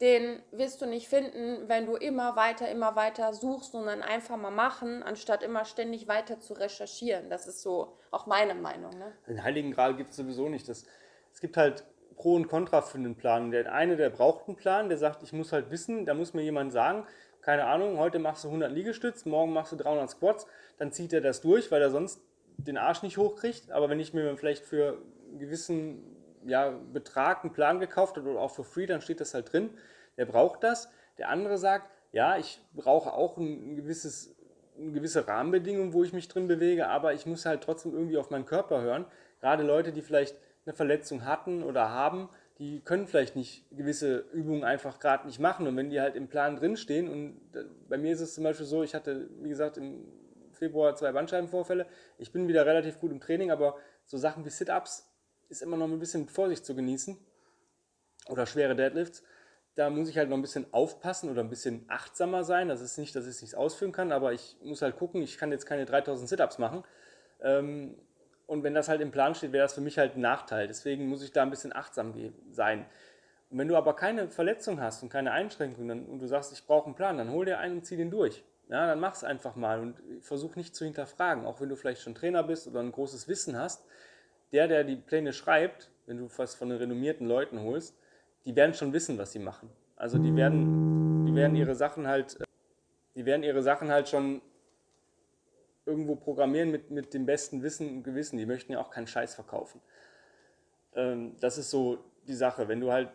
den 0.00 0.40
wirst 0.52 0.80
du 0.80 0.86
nicht 0.86 1.08
finden, 1.08 1.68
wenn 1.68 1.86
du 1.86 1.96
immer 1.96 2.36
weiter, 2.36 2.68
immer 2.70 2.94
weiter 2.94 3.34
suchst 3.34 3.74
und 3.74 3.86
dann 3.86 4.02
einfach 4.02 4.36
mal 4.36 4.52
machen, 4.52 5.02
anstatt 5.02 5.42
immer 5.42 5.64
ständig 5.64 6.06
weiter 6.06 6.38
zu 6.38 6.54
recherchieren. 6.54 7.30
Das 7.30 7.48
ist 7.48 7.62
so 7.62 7.96
auch 8.12 8.26
meine 8.26 8.54
Meinung. 8.54 8.96
Ne? 8.96 9.12
Den 9.26 9.42
heiligen 9.42 9.72
Gral 9.72 9.96
gibt 9.96 10.10
es 10.10 10.16
sowieso 10.16 10.48
nicht. 10.48 10.68
Das, 10.68 10.84
es 11.32 11.40
gibt 11.40 11.56
halt 11.56 11.84
Pro 12.16 12.34
und 12.34 12.48
Contra 12.48 12.82
für 12.82 12.98
einen 12.98 13.16
Plan. 13.16 13.50
Der 13.50 13.72
eine, 13.72 13.96
der 13.96 14.10
braucht 14.10 14.46
einen 14.46 14.56
Plan, 14.56 14.88
der 14.88 14.98
sagt, 14.98 15.22
ich 15.22 15.32
muss 15.32 15.52
halt 15.52 15.70
wissen, 15.70 16.04
da 16.04 16.14
muss 16.14 16.34
mir 16.34 16.42
jemand 16.42 16.72
sagen, 16.72 17.04
keine 17.42 17.66
Ahnung, 17.66 17.98
heute 17.98 18.18
machst 18.18 18.44
du 18.44 18.48
100 18.48 18.70
Liegestütz, 18.72 19.24
morgen 19.24 19.52
machst 19.52 19.72
du 19.72 19.76
300 19.76 20.10
Squats, 20.10 20.46
dann 20.78 20.92
zieht 20.92 21.12
er 21.12 21.20
das 21.20 21.40
durch, 21.40 21.70
weil 21.70 21.82
er 21.82 21.90
sonst 21.90 22.20
den 22.56 22.76
Arsch 22.76 23.02
nicht 23.02 23.16
hochkriegt. 23.16 23.70
Aber 23.70 23.88
wenn 23.88 24.00
ich 24.00 24.12
mir 24.12 24.36
vielleicht 24.36 24.64
für 24.64 24.98
einen 25.28 25.38
gewissen 25.38 26.16
ja, 26.44 26.70
Betrag 26.92 27.44
einen 27.44 27.52
Plan 27.52 27.80
gekauft 27.80 28.16
habe 28.16 28.28
oder 28.28 28.40
auch 28.40 28.50
für 28.50 28.64
free, 28.64 28.86
dann 28.86 29.00
steht 29.00 29.20
das 29.20 29.34
halt 29.34 29.52
drin. 29.52 29.70
Der 30.16 30.26
braucht 30.26 30.62
das. 30.64 30.90
Der 31.18 31.28
andere 31.28 31.58
sagt, 31.58 31.90
ja, 32.12 32.36
ich 32.36 32.60
brauche 32.74 33.12
auch 33.12 33.36
ein 33.36 33.76
gewisses, 33.76 34.36
eine 34.76 34.92
gewisse 34.92 35.26
Rahmenbedingung, 35.26 35.92
wo 35.92 36.04
ich 36.04 36.12
mich 36.12 36.28
drin 36.28 36.48
bewege, 36.48 36.88
aber 36.88 37.12
ich 37.12 37.26
muss 37.26 37.46
halt 37.46 37.62
trotzdem 37.62 37.92
irgendwie 37.92 38.18
auf 38.18 38.30
meinen 38.30 38.46
Körper 38.46 38.80
hören. 38.80 39.04
Gerade 39.40 39.62
Leute, 39.62 39.92
die 39.92 40.02
vielleicht 40.02 40.36
eine 40.64 40.74
Verletzung 40.74 41.24
hatten 41.24 41.62
oder 41.62 41.90
haben, 41.90 42.28
die 42.58 42.80
können 42.80 43.06
vielleicht 43.06 43.36
nicht 43.36 43.64
gewisse 43.70 44.18
Übungen 44.32 44.64
einfach 44.64 44.98
gerade 44.98 45.26
nicht 45.26 45.38
machen. 45.38 45.66
Und 45.66 45.76
wenn 45.76 45.90
die 45.90 46.00
halt 46.00 46.16
im 46.16 46.28
Plan 46.28 46.56
drinstehen, 46.56 47.08
und 47.08 47.40
bei 47.88 47.98
mir 47.98 48.12
ist 48.12 48.20
es 48.20 48.34
zum 48.34 48.44
Beispiel 48.44 48.66
so, 48.66 48.82
ich 48.82 48.94
hatte, 48.94 49.28
wie 49.42 49.48
gesagt, 49.48 49.76
im 49.76 50.06
Februar 50.52 50.96
zwei 50.96 51.12
Bandscheibenvorfälle. 51.12 51.86
Ich 52.18 52.32
bin 52.32 52.48
wieder 52.48 52.66
relativ 52.66 52.98
gut 52.98 53.12
im 53.12 53.20
Training, 53.20 53.50
aber 53.50 53.76
so 54.04 54.18
Sachen 54.18 54.44
wie 54.44 54.50
Sit-Ups 54.50 55.08
ist 55.48 55.62
immer 55.62 55.76
noch 55.76 55.86
ein 55.86 55.98
bisschen 55.98 56.28
Vorsicht 56.28 56.66
zu 56.66 56.74
genießen. 56.74 57.16
Oder 58.28 58.44
schwere 58.44 58.74
Deadlifts. 58.74 59.22
Da 59.76 59.88
muss 59.88 60.08
ich 60.08 60.18
halt 60.18 60.28
noch 60.28 60.36
ein 60.36 60.42
bisschen 60.42 60.66
aufpassen 60.72 61.30
oder 61.30 61.42
ein 61.42 61.50
bisschen 61.50 61.84
achtsamer 61.88 62.42
sein. 62.42 62.68
Das 62.68 62.80
ist 62.80 62.98
nicht, 62.98 63.14
dass 63.14 63.24
ich 63.24 63.30
es 63.30 63.42
nicht 63.42 63.54
ausführen 63.54 63.92
kann, 63.92 64.10
aber 64.10 64.32
ich 64.32 64.56
muss 64.62 64.82
halt 64.82 64.96
gucken, 64.96 65.22
ich 65.22 65.38
kann 65.38 65.52
jetzt 65.52 65.66
keine 65.66 65.86
3000 65.86 66.28
Sit-Ups 66.28 66.58
machen. 66.58 66.82
Ähm, 67.40 67.96
Und 68.48 68.62
wenn 68.64 68.72
das 68.72 68.88
halt 68.88 69.02
im 69.02 69.10
Plan 69.10 69.34
steht, 69.34 69.52
wäre 69.52 69.64
das 69.64 69.74
für 69.74 69.82
mich 69.82 69.98
halt 69.98 70.16
ein 70.16 70.22
Nachteil. 70.22 70.66
Deswegen 70.66 71.06
muss 71.06 71.22
ich 71.22 71.32
da 71.32 71.42
ein 71.42 71.50
bisschen 71.50 71.76
achtsam 71.76 72.14
sein. 72.50 72.86
Und 73.50 73.58
wenn 73.58 73.68
du 73.68 73.76
aber 73.76 73.94
keine 73.94 74.28
Verletzung 74.28 74.80
hast 74.80 75.02
und 75.02 75.10
keine 75.10 75.32
Einschränkungen 75.32 76.06
und 76.06 76.18
du 76.18 76.26
sagst, 76.26 76.54
ich 76.54 76.66
brauche 76.66 76.86
einen 76.86 76.94
Plan, 76.94 77.18
dann 77.18 77.30
hol 77.30 77.44
dir 77.44 77.58
einen 77.58 77.76
und 77.76 77.84
zieh 77.84 77.98
den 77.98 78.10
durch. 78.10 78.42
Ja, 78.70 78.86
dann 78.86 79.00
mach 79.00 79.14
es 79.14 79.22
einfach 79.22 79.54
mal 79.54 79.80
und 79.80 80.00
versuch 80.22 80.56
nicht 80.56 80.74
zu 80.74 80.86
hinterfragen, 80.86 81.44
auch 81.44 81.60
wenn 81.60 81.68
du 81.68 81.76
vielleicht 81.76 82.00
schon 82.00 82.14
Trainer 82.14 82.42
bist 82.42 82.66
oder 82.66 82.80
ein 82.80 82.90
großes 82.90 83.28
Wissen 83.28 83.54
hast. 83.54 83.84
Der, 84.52 84.66
der 84.66 84.82
die 84.82 84.96
Pläne 84.96 85.34
schreibt, 85.34 85.90
wenn 86.06 86.16
du 86.16 86.28
was 86.38 86.54
von 86.54 86.70
den 86.70 86.78
renommierten 86.78 87.26
Leuten 87.26 87.60
holst, 87.62 87.98
die 88.46 88.56
werden 88.56 88.72
schon 88.72 88.94
wissen, 88.94 89.18
was 89.18 89.32
sie 89.32 89.40
machen. 89.40 89.68
Also 89.96 90.16
die 90.16 90.34
werden, 90.34 91.26
die 91.26 91.34
werden 91.34 91.54
ihre 91.54 91.74
Sachen 91.74 92.06
halt, 92.06 92.38
die 93.14 93.26
werden 93.26 93.42
ihre 93.42 93.62
Sachen 93.62 93.90
halt 93.90 94.08
schon 94.08 94.40
irgendwo 95.88 96.14
programmieren 96.14 96.70
mit, 96.70 96.90
mit 96.90 97.14
dem 97.14 97.26
besten 97.26 97.62
Wissen 97.62 97.88
und 97.88 98.02
Gewissen. 98.04 98.36
Die 98.36 98.46
möchten 98.46 98.72
ja 98.72 98.80
auch 98.80 98.90
keinen 98.90 99.06
Scheiß 99.06 99.34
verkaufen. 99.34 99.80
Ähm, 100.94 101.34
das 101.40 101.58
ist 101.58 101.70
so 101.70 101.98
die 102.26 102.34
Sache. 102.34 102.68
Wenn 102.68 102.80
du 102.80 102.92
halt 102.92 103.08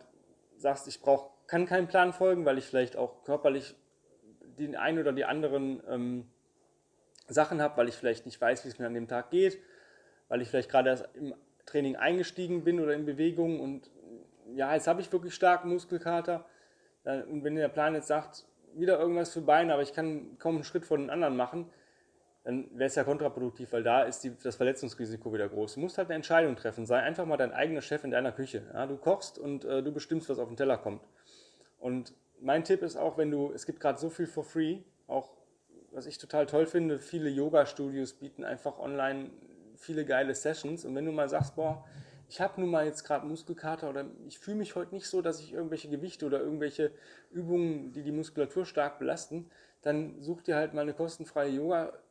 sagst, 0.58 0.88
ich 0.88 1.00
brauch, 1.00 1.30
kann 1.46 1.66
keinen 1.66 1.86
Plan 1.86 2.12
folgen, 2.12 2.44
weil 2.44 2.58
ich 2.58 2.66
vielleicht 2.66 2.96
auch 2.96 3.24
körperlich 3.24 3.74
den 4.58 4.76
einen 4.76 4.98
oder 4.98 5.12
die 5.12 5.24
anderen 5.24 5.82
ähm, 5.88 6.26
Sachen 7.28 7.62
habe, 7.62 7.76
weil 7.76 7.88
ich 7.88 7.94
vielleicht 7.94 8.26
nicht 8.26 8.40
weiß, 8.40 8.64
wie 8.64 8.68
es 8.68 8.78
mir 8.78 8.86
an 8.86 8.94
dem 8.94 9.08
Tag 9.08 9.30
geht, 9.30 9.58
weil 10.28 10.42
ich 10.42 10.48
vielleicht 10.48 10.70
gerade 10.70 10.90
erst 10.90 11.08
im 11.14 11.34
Training 11.66 11.96
eingestiegen 11.96 12.64
bin 12.64 12.80
oder 12.80 12.94
in 12.94 13.06
Bewegung 13.06 13.60
und 13.60 13.90
ja, 14.54 14.74
jetzt 14.74 14.86
habe 14.86 15.00
ich 15.00 15.10
wirklich 15.10 15.34
starken 15.34 15.70
Muskelkater. 15.70 16.44
Und 17.04 17.44
wenn 17.44 17.54
der 17.54 17.68
Plan 17.68 17.94
jetzt 17.94 18.08
sagt, 18.08 18.44
wieder 18.74 18.98
irgendwas 18.98 19.32
für 19.32 19.40
Beine, 19.40 19.72
aber 19.72 19.82
ich 19.82 19.92
kann 19.92 20.36
kaum 20.38 20.56
einen 20.56 20.64
Schritt 20.64 20.84
von 20.84 21.00
den 21.00 21.10
anderen 21.10 21.36
machen, 21.36 21.70
dann 22.44 22.68
wäre 22.72 22.88
es 22.88 22.94
ja 22.94 23.04
kontraproduktiv, 23.04 23.72
weil 23.72 23.82
da 23.82 24.02
ist 24.02 24.20
die, 24.20 24.32
das 24.42 24.56
Verletzungsrisiko 24.56 25.32
wieder 25.32 25.48
groß. 25.48 25.74
Du 25.74 25.80
musst 25.80 25.96
halt 25.96 26.08
eine 26.08 26.16
Entscheidung 26.16 26.56
treffen. 26.56 26.84
Sei 26.84 27.00
einfach 27.00 27.24
mal 27.24 27.38
dein 27.38 27.52
eigener 27.52 27.80
Chef 27.80 28.04
in 28.04 28.10
deiner 28.10 28.32
Küche. 28.32 28.62
Ja, 28.72 28.86
du 28.86 28.98
kochst 28.98 29.38
und 29.38 29.64
äh, 29.64 29.82
du 29.82 29.92
bestimmst, 29.92 30.28
was 30.28 30.38
auf 30.38 30.48
den 30.48 30.56
Teller 30.56 30.76
kommt. 30.76 31.02
Und 31.78 32.12
mein 32.40 32.62
Tipp 32.62 32.82
ist 32.82 32.96
auch, 32.96 33.16
wenn 33.16 33.30
du, 33.30 33.50
es 33.52 33.64
gibt 33.64 33.80
gerade 33.80 33.98
so 33.98 34.10
viel 34.10 34.26
for 34.26 34.44
free, 34.44 34.80
auch 35.06 35.32
was 35.90 36.06
ich 36.06 36.18
total 36.18 36.44
toll 36.46 36.66
finde, 36.66 36.98
viele 36.98 37.30
Yoga-Studios 37.30 38.14
bieten 38.14 38.44
einfach 38.44 38.78
online 38.78 39.30
viele 39.76 40.04
geile 40.04 40.34
Sessions. 40.34 40.84
Und 40.84 40.94
wenn 40.94 41.06
du 41.06 41.12
mal 41.12 41.28
sagst, 41.28 41.56
boah, 41.56 41.84
ich 42.28 42.40
habe 42.40 42.60
nun 42.60 42.70
mal 42.70 42.84
jetzt 42.84 43.04
gerade 43.04 43.26
Muskelkater 43.26 43.88
oder 43.88 44.06
ich 44.26 44.38
fühle 44.38 44.56
mich 44.56 44.74
heute 44.74 44.94
nicht 44.94 45.06
so, 45.06 45.22
dass 45.22 45.40
ich 45.40 45.52
irgendwelche 45.52 45.88
Gewichte 45.88 46.26
oder 46.26 46.40
irgendwelche 46.40 46.90
Übungen, 47.30 47.92
die 47.92 48.02
die 48.02 48.12
Muskulatur 48.12 48.66
stark 48.66 48.98
belasten, 48.98 49.50
dann 49.82 50.20
such 50.20 50.42
dir 50.42 50.56
halt 50.56 50.74
mal 50.74 50.80
eine 50.82 50.94
kostenfreie 50.94 51.50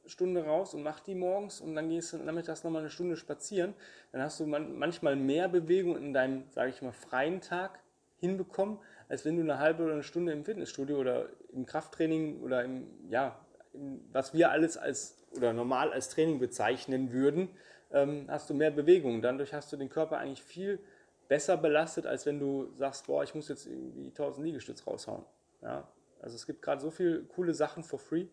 Yoga-Stunde 0.04 0.46
raus 0.46 0.74
und 0.74 0.84
mach 0.84 1.00
die 1.00 1.16
morgens 1.16 1.62
und 1.62 1.76
dann 1.76 1.90
gehst 1.90 2.14
du 2.14 2.18
nachmittags 2.18 2.64
nochmal 2.64 2.82
eine 2.82 2.90
Stunde 2.90 3.16
spazieren. 3.16 3.74
Dann 4.12 4.22
hast 4.22 4.40
du 4.40 4.46
man, 4.46 4.78
manchmal 4.78 5.16
mehr 5.16 5.48
Bewegung 5.48 5.98
in 5.98 6.14
deinem, 6.14 6.44
sage 6.52 6.70
ich 6.70 6.82
mal, 6.82 6.92
freien 6.92 7.42
Tag 7.42 7.80
hinbekommen, 8.20 8.78
als 9.10 9.26
wenn 9.26 9.36
du 9.36 9.42
eine 9.42 9.60
halbe 9.60 9.84
oder 9.84 9.94
eine 9.94 10.04
Stunde 10.04 10.32
im 10.32 10.46
Fitnessstudio 10.46 10.98
oder 10.98 11.30
im 11.52 11.66
Krafttraining 11.66 12.42
oder 12.42 12.64
im, 12.64 12.88
ja, 13.10 13.40
im, 13.74 14.02
was 14.12 14.34
wir 14.34 14.52
alles 14.52 14.78
als 14.78 15.18
oder 15.36 15.54
normal 15.54 15.92
als 15.92 16.10
Training 16.10 16.40
bezeichnen 16.40 17.12
würden, 17.12 17.50
ähm, 17.92 18.26
hast 18.28 18.50
du 18.50 18.54
mehr 18.54 18.72
Bewegung. 18.72 19.22
Dadurch 19.22 19.54
hast 19.54 19.72
du 19.74 19.78
den 19.78 19.90
Körper 19.90 20.18
eigentlich 20.18 20.44
viel 20.44 20.80
besser 21.28 21.58
belastet, 21.58 22.06
als 22.06 22.26
wenn 22.26 22.40
du 22.40 22.72
sagst, 22.76 23.08
boah, 23.08 23.24
ich 23.24 23.34
muss 23.34 23.48
jetzt 23.50 23.66
irgendwie 23.66 24.08
1000 24.08 24.46
Liegestütz 24.46 24.86
raushauen. 24.86 25.24
Ja? 25.62 25.88
Also 26.22 26.36
es 26.36 26.46
gibt 26.46 26.62
gerade 26.62 26.82
so 26.82 26.92
viele 26.92 27.24
coole 27.24 27.54
Sachen 27.54 27.84
for 27.84 28.00
free. 28.00 28.28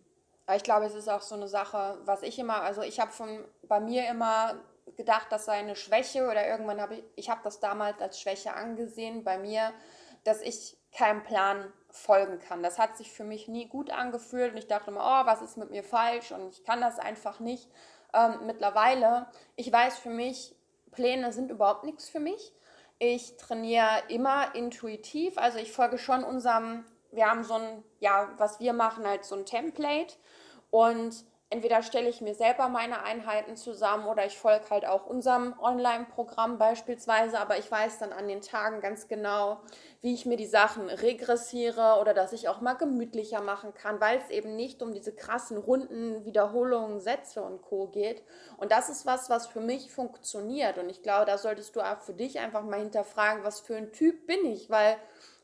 Ich 0.56 0.62
glaube, 0.62 0.86
es 0.86 0.94
ist 0.94 1.08
auch 1.08 1.22
so 1.22 1.34
eine 1.34 1.48
Sache, 1.48 1.98
was 2.04 2.22
ich 2.22 2.38
immer, 2.38 2.62
also 2.62 2.82
ich 2.82 3.00
habe 3.00 3.12
von 3.12 3.44
bei 3.62 3.80
mir 3.80 4.08
immer 4.08 4.54
gedacht, 4.96 5.26
das 5.30 5.44
sei 5.44 5.54
eine 5.54 5.76
Schwäche 5.76 6.28
oder 6.28 6.46
irgendwann 6.46 6.80
habe 6.80 6.96
ich, 6.96 7.04
ich 7.16 7.30
habe 7.30 7.40
das 7.44 7.60
damals 7.60 8.00
als 8.00 8.20
Schwäche 8.20 8.54
angesehen 8.54 9.24
bei 9.24 9.38
mir, 9.38 9.72
dass 10.24 10.42
ich 10.42 10.76
keinem 10.92 11.22
Plan 11.22 11.72
folgen 11.90 12.38
kann. 12.38 12.62
Das 12.62 12.78
hat 12.78 12.96
sich 12.96 13.12
für 13.12 13.24
mich 13.24 13.48
nie 13.48 13.66
gut 13.66 13.90
angefühlt 13.90 14.52
und 14.52 14.58
ich 14.58 14.66
dachte 14.66 14.90
immer, 14.90 15.00
oh, 15.00 15.26
was 15.26 15.42
ist 15.42 15.56
mit 15.56 15.70
mir 15.70 15.84
falsch 15.84 16.32
und 16.32 16.54
ich 16.54 16.64
kann 16.64 16.80
das 16.80 16.98
einfach 16.98 17.40
nicht 17.40 17.68
ähm, 18.12 18.46
mittlerweile. 18.46 19.26
Ich 19.56 19.72
weiß 19.72 19.98
für 19.98 20.10
mich, 20.10 20.54
Pläne 20.90 21.32
sind 21.32 21.50
überhaupt 21.50 21.84
nichts 21.84 22.08
für 22.08 22.20
mich. 22.20 22.52
Ich 22.98 23.36
trainiere 23.36 24.02
immer 24.08 24.54
intuitiv, 24.54 25.38
also 25.38 25.58
ich 25.58 25.72
folge 25.72 25.98
schon 25.98 26.22
unserem, 26.22 26.84
wir 27.12 27.30
haben 27.30 27.44
so 27.44 27.54
ein, 27.54 27.82
ja, 27.98 28.28
was 28.36 28.60
wir 28.60 28.72
machen, 28.72 29.06
halt 29.06 29.24
so 29.24 29.36
ein 29.36 29.46
Template 29.46 30.14
und 30.70 31.24
entweder 31.50 31.82
stelle 31.82 32.08
ich 32.08 32.20
mir 32.20 32.34
selber 32.34 32.68
meine 32.68 33.02
Einheiten 33.02 33.56
zusammen 33.56 34.06
oder 34.06 34.24
ich 34.24 34.38
folge 34.38 34.70
halt 34.70 34.86
auch 34.86 35.06
unserem 35.06 35.52
Online-Programm 35.60 36.58
beispielsweise, 36.58 37.40
aber 37.40 37.58
ich 37.58 37.68
weiß 37.68 37.98
dann 37.98 38.12
an 38.12 38.28
den 38.28 38.40
Tagen 38.40 38.80
ganz 38.80 39.08
genau, 39.08 39.60
wie 40.00 40.14
ich 40.14 40.26
mir 40.26 40.36
die 40.36 40.46
Sachen 40.46 40.88
regressiere 40.88 41.98
oder 42.00 42.14
dass 42.14 42.32
ich 42.32 42.48
auch 42.48 42.60
mal 42.60 42.74
gemütlicher 42.74 43.40
machen 43.40 43.74
kann, 43.74 44.00
weil 44.00 44.18
es 44.18 44.30
eben 44.30 44.54
nicht 44.54 44.80
um 44.80 44.92
diese 44.92 45.12
krassen 45.12 45.58
runden 45.58 46.24
Wiederholungen, 46.24 47.00
Sätze 47.00 47.42
und 47.42 47.62
Co 47.62 47.88
geht. 47.88 48.22
Und 48.56 48.70
das 48.70 48.88
ist 48.88 49.04
was, 49.04 49.28
was 49.28 49.48
für 49.48 49.60
mich 49.60 49.92
funktioniert. 49.92 50.78
Und 50.78 50.88
ich 50.88 51.02
glaube, 51.02 51.26
da 51.26 51.36
solltest 51.36 51.74
du 51.74 51.80
auch 51.80 52.00
für 52.00 52.14
dich 52.14 52.38
einfach 52.38 52.62
mal 52.62 52.78
hinterfragen, 52.78 53.42
was 53.42 53.58
für 53.58 53.76
ein 53.76 53.90
Typ 53.90 54.26
bin 54.28 54.46
ich, 54.46 54.70
weil 54.70 54.96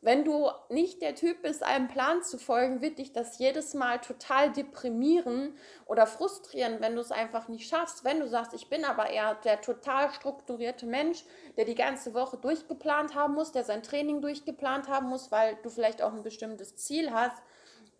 wenn 0.02 0.24
du 0.24 0.50
nicht 0.68 1.02
der 1.02 1.14
Typ 1.14 1.42
bist, 1.42 1.62
einem 1.62 1.88
Plan 1.88 2.22
zu 2.22 2.38
folgen, 2.38 2.80
wird 2.80 2.98
dich 2.98 3.12
das 3.12 3.38
jedes 3.38 3.74
Mal 3.74 3.98
total 3.98 4.52
deprimieren 4.52 5.56
oder 5.86 6.06
frustrieren, 6.06 6.80
wenn 6.80 6.94
du 6.94 7.00
es 7.00 7.10
einfach 7.10 7.48
nicht 7.48 7.68
schaffst. 7.68 8.04
Wenn 8.04 8.20
du 8.20 8.28
sagst, 8.28 8.54
ich 8.54 8.68
bin 8.68 8.84
aber 8.84 9.10
eher 9.10 9.34
der 9.36 9.60
total 9.60 10.12
strukturierte 10.12 10.86
Mensch, 10.86 11.24
der 11.56 11.64
die 11.64 11.74
ganze 11.74 12.14
Woche 12.14 12.36
durchgeplant 12.36 13.14
haben 13.14 13.34
muss, 13.34 13.52
der 13.52 13.64
sein 13.64 13.82
Training 13.82 14.20
durchgeplant 14.20 14.88
haben 14.88 15.08
muss, 15.08 15.32
weil 15.32 15.56
du 15.62 15.70
vielleicht 15.70 16.02
auch 16.02 16.12
ein 16.12 16.22
bestimmtes 16.22 16.76
Ziel 16.76 17.12
hast, 17.12 17.42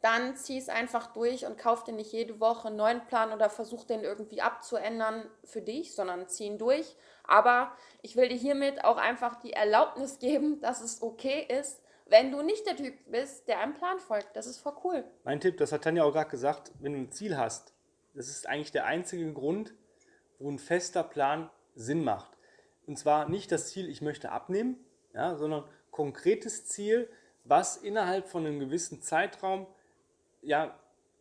dann 0.02 0.36
zieh 0.36 0.58
es 0.58 0.68
einfach 0.68 1.08
durch 1.08 1.46
und 1.46 1.58
kauf 1.58 1.82
dir 1.82 1.92
nicht 1.92 2.12
jede 2.12 2.38
Woche 2.38 2.68
einen 2.68 2.76
neuen 2.76 3.04
Plan 3.06 3.32
oder 3.32 3.50
versuch 3.50 3.84
den 3.84 4.04
irgendwie 4.04 4.42
abzuändern 4.42 5.28
für 5.42 5.62
dich, 5.62 5.94
sondern 5.94 6.28
zieh 6.28 6.44
ihn 6.44 6.58
durch. 6.58 6.94
Aber 7.24 7.72
ich 8.02 8.14
will 8.14 8.28
dir 8.28 8.36
hiermit 8.36 8.84
auch 8.84 8.98
einfach 8.98 9.36
die 9.40 9.54
Erlaubnis 9.54 10.18
geben, 10.18 10.60
dass 10.60 10.80
es 10.80 11.02
okay 11.02 11.46
ist, 11.48 11.82
wenn 12.06 12.30
du 12.30 12.42
nicht 12.42 12.66
der 12.66 12.76
Typ 12.76 12.94
bist, 13.10 13.48
der 13.48 13.60
einem 13.60 13.74
Plan 13.74 13.98
folgt. 13.98 14.34
Das 14.34 14.46
ist 14.46 14.58
voll 14.58 14.74
cool. 14.84 15.04
Mein 15.24 15.40
Tipp, 15.40 15.56
das 15.58 15.72
hat 15.72 15.84
Tanja 15.84 16.04
auch 16.04 16.12
gerade 16.12 16.30
gesagt, 16.30 16.72
wenn 16.80 16.92
du 16.92 16.98
ein 16.98 17.10
Ziel 17.10 17.36
hast, 17.36 17.74
das 18.14 18.28
ist 18.28 18.46
eigentlich 18.48 18.72
der 18.72 18.86
einzige 18.86 19.32
Grund, 19.32 19.74
wo 20.38 20.50
ein 20.50 20.58
fester 20.58 21.02
Plan 21.02 21.50
Sinn 21.74 22.04
macht. 22.04 22.36
Und 22.86 22.98
zwar 22.98 23.28
nicht 23.28 23.50
das 23.52 23.68
Ziel, 23.68 23.88
ich 23.88 24.00
möchte 24.00 24.30
abnehmen, 24.30 24.78
ja, 25.12 25.36
sondern 25.36 25.64
konkretes 25.90 26.66
Ziel, 26.66 27.08
was 27.44 27.76
innerhalb 27.76 28.28
von 28.28 28.46
einem 28.46 28.60
gewissen 28.60 29.02
Zeitraum 29.02 29.66
ja, 30.42 30.78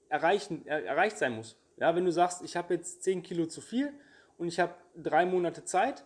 erreichen, 0.09 0.65
er, 0.65 0.85
erreicht 0.85 1.17
sein 1.17 1.35
muss. 1.35 1.57
Ja, 1.77 1.95
wenn 1.95 2.05
du 2.05 2.11
sagst, 2.11 2.41
ich 2.43 2.55
habe 2.55 2.75
jetzt 2.75 3.03
10 3.03 3.23
Kilo 3.23 3.47
zu 3.47 3.61
viel 3.61 3.91
und 4.37 4.47
ich 4.47 4.59
habe 4.59 4.75
drei 4.95 5.25
Monate 5.25 5.65
Zeit, 5.65 6.05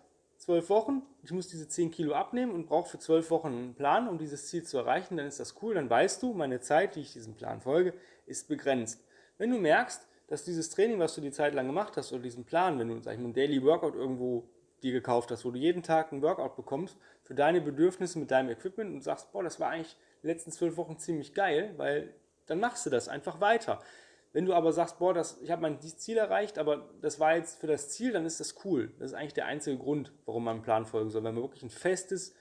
zwölf 0.50 0.70
Wochen, 0.72 1.04
ich 1.22 1.32
muss 1.32 1.48
diese 1.48 1.68
10 1.68 1.92
Kilo 1.92 2.16
abnehmen 2.16 2.52
und 2.54 2.66
brauche 2.66 2.90
für 2.90 2.98
zwölf 2.98 3.30
Wochen 3.30 3.50
einen 3.50 3.76
Plan, 3.76 4.08
um 4.08 4.18
dieses 4.18 4.48
Ziel 4.48 4.64
zu 4.64 4.80
erreichen, 4.80 5.16
dann 5.16 5.28
ist 5.28 5.40
das 5.40 5.54
cool, 5.62 5.76
dann 5.76 5.92
weißt 5.92 6.24
du, 6.24 6.34
meine 6.34 6.60
Zeit, 6.60 6.96
die 6.96 7.02
ich 7.02 7.14
diesem 7.14 7.36
Plan 7.36 7.62
folge, 7.62 7.94
ist 8.26 8.48
begrenzt. 8.48 9.06
Wenn 9.38 9.52
du 9.52 9.60
merkst, 9.60 10.08
dass 10.26 10.46
dieses 10.46 10.72
Training, 10.72 10.98
was 10.98 11.14
du 11.14 11.22
die 11.22 11.30
Zeit 11.30 11.54
lang 11.54 11.68
gemacht 11.68 11.98
hast, 11.98 12.12
oder 12.14 12.24
diesen 12.24 12.46
Plan, 12.46 12.80
wenn 12.80 12.88
du, 12.88 13.00
sag 13.00 13.14
ich 13.14 13.20
mal, 13.20 13.26
einen 13.26 13.36
Daily 13.36 13.64
Workout 13.64 13.94
irgendwo 13.94 14.50
dir 14.82 14.92
gekauft 14.92 15.30
hast, 15.30 15.46
wo 15.46 15.52
du 15.52 15.60
jeden 15.60 15.84
Tag 15.84 16.12
einen 16.12 16.24
Workout 16.24 16.56
bekommst, 16.56 16.98
für 17.22 17.36
deine 17.36 17.62
Bedürfnisse 17.62 18.18
mit 18.18 18.32
deinem 18.32 18.50
Equipment 18.50 18.92
und 18.92 19.04
sagst, 19.04 19.32
boah, 19.32 19.44
das 19.44 19.60
war 19.60 19.70
eigentlich 19.70 19.98
die 20.24 20.28
letzten 20.28 20.52
zwölf 20.52 20.78
Wochen 20.78 20.98
ziemlich 20.98 21.36
geil, 21.36 21.76
weil 21.78 22.12
dann 22.48 22.60
machst 22.60 22.88
du 22.88 22.90
das 22.90 23.08
einfach 23.08 23.40
weiter. 23.40 23.84
Wenn 24.32 24.46
du 24.46 24.54
aber 24.54 24.72
sagst, 24.72 25.00
boah, 25.00 25.14
das, 25.14 25.40
ich 25.42 25.50
habe 25.50 25.64
mein 25.64 25.82
Ziel 25.82 26.18
erreicht, 26.18 26.60
aber 26.60 26.90
das 27.02 27.20
war 27.20 27.36
jetzt 27.36 27.60
für 27.60 27.68
das 27.68 27.90
Ziel, 27.90 28.12
dann 28.12 28.26
ist 28.26 28.40
das 28.40 28.56
cool. 28.64 28.92
Das 29.00 29.12
ist 29.12 29.18
eigentlich 29.18 29.34
der 29.34 29.48
einzige 29.48 29.78
Grund, 29.78 30.12
warum 30.26 30.44
man 30.44 30.56
einen 30.56 30.64
Plan 30.64 30.86
folgen 30.86 31.10
soll. 31.10 31.24
Wenn 31.24 31.34
man 31.34 31.44
wirklich 31.44 31.64
ein 31.64 31.72
festes, 31.72 32.36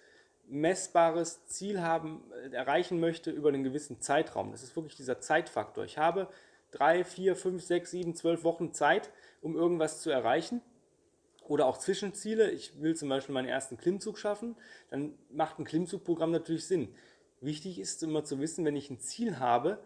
messbares 0.47 1.47
Ziel 1.47 1.81
haben, 1.81 2.23
äh, 2.45 2.55
erreichen 2.55 3.01
möchte 3.01 3.31
über 3.31 3.49
einen 3.49 3.65
gewissen 3.65 4.01
Zeitraum. 4.01 4.53
Das 4.53 4.63
ist 4.63 4.77
wirklich 4.77 4.97
dieser 4.97 5.21
Zeitfaktor. 5.21 5.85
Ich 5.85 5.97
habe 5.97 6.29
drei, 6.71 7.05
vier, 7.05 7.37
fünf, 7.37 7.63
sechs, 7.63 7.91
sieben, 7.91 8.15
zwölf 8.15 8.45
Wochen 8.45 8.73
Zeit, 8.73 9.11
um 9.41 9.57
irgendwas 9.57 10.01
zu 10.01 10.11
erreichen. 10.11 10.61
Oder 11.47 11.65
auch 11.65 11.79
Zwischenziele. 11.79 12.51
Ich 12.51 12.83
will 12.83 12.95
zum 12.95 13.09
Beispiel 13.09 13.33
meinen 13.33 13.49
ersten 13.49 13.79
Klimmzug 13.79 14.19
schaffen. 14.19 14.57
Dann 14.91 15.15
macht 15.31 15.59
ein 15.59 15.65
Klimmzugprogramm 15.65 16.31
natürlich 16.31 16.67
Sinn. 16.67 16.95
Wichtig 17.41 17.79
ist 17.79 18.03
immer 18.03 18.25
zu 18.25 18.41
wissen, 18.41 18.67
wenn 18.67 18.77
ich 18.77 18.91
ein 18.91 19.01
Ziel 19.01 19.39
habe, 19.39 19.79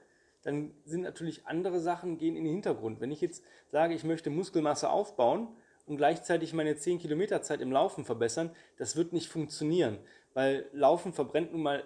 dann 0.43 0.75
sind 0.85 1.03
natürlich 1.03 1.47
andere 1.47 1.81
Sachen 1.81 2.19
gehen 2.19 2.37
in 2.37 2.45
den 2.45 2.53
Hintergrund. 2.53 3.01
Wenn 3.01 3.13
ich 3.13 3.21
jetzt 3.21 3.45
sage, 3.71 3.95
ich 3.95 4.05
möchte 4.05 4.31
Muskelmasse 4.31 4.91
aufbauen 4.91 5.49
und 5.87 5.97
gleichzeitig 5.97 6.53
meine 6.53 6.77
10 6.77 6.99
Kilometer 6.99 7.43
Zeit 7.43 7.61
im 7.61 7.73
Laufen 7.73 8.05
verbessern, 8.05 8.51
das 8.77 8.97
wird 8.97 9.13
nicht 9.13 9.29
funktionieren, 9.29 9.99
weil 10.35 10.69
Laufen 10.73 11.13
verbrennt 11.13 11.53
nun 11.53 11.63
mal, 11.63 11.85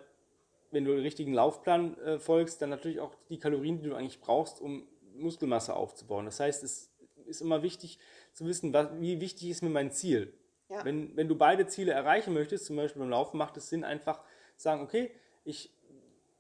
wenn 0.71 0.85
du 0.85 0.93
den 0.93 1.03
richtigen 1.03 1.33
Laufplan 1.33 1.99
äh, 1.99 2.19
folgst, 2.19 2.61
dann 2.61 2.71
natürlich 2.71 3.01
auch 3.01 3.15
die 3.29 3.39
Kalorien, 3.39 3.79
die 3.79 3.89
du 3.89 3.95
eigentlich 3.95 4.21
brauchst, 4.21 4.61
um 4.61 4.87
Muskelmasse 5.15 5.75
aufzubauen. 5.75 6.25
Das 6.25 6.41
heißt, 6.41 6.65
es 6.65 6.91
ist 7.27 7.41
immer 7.41 7.63
wichtig, 7.63 7.99
zu 8.33 8.47
wissen, 8.47 8.73
was, 8.73 8.89
wie 9.01 9.21
wichtig 9.21 9.51
ist 9.51 9.63
mir 9.63 9.71
mein 9.71 9.91
Ziel. 9.91 10.35
Ja. 10.69 10.85
Wenn, 10.85 11.17
wenn 11.17 11.29
du 11.29 11.37
beide 11.37 11.67
Ziele 11.67 11.93
erreichen 11.93 12.35
möchtest, 12.35 12.67
zum 12.67 12.77
Beispiel 12.77 13.01
beim 13.01 13.11
Laufen, 13.11 13.39
macht 13.39 13.57
es 13.57 13.69
Sinn, 13.69 13.85
einfach 13.85 14.23
sagen, 14.57 14.83
okay, 14.83 15.11
ich 15.45 15.76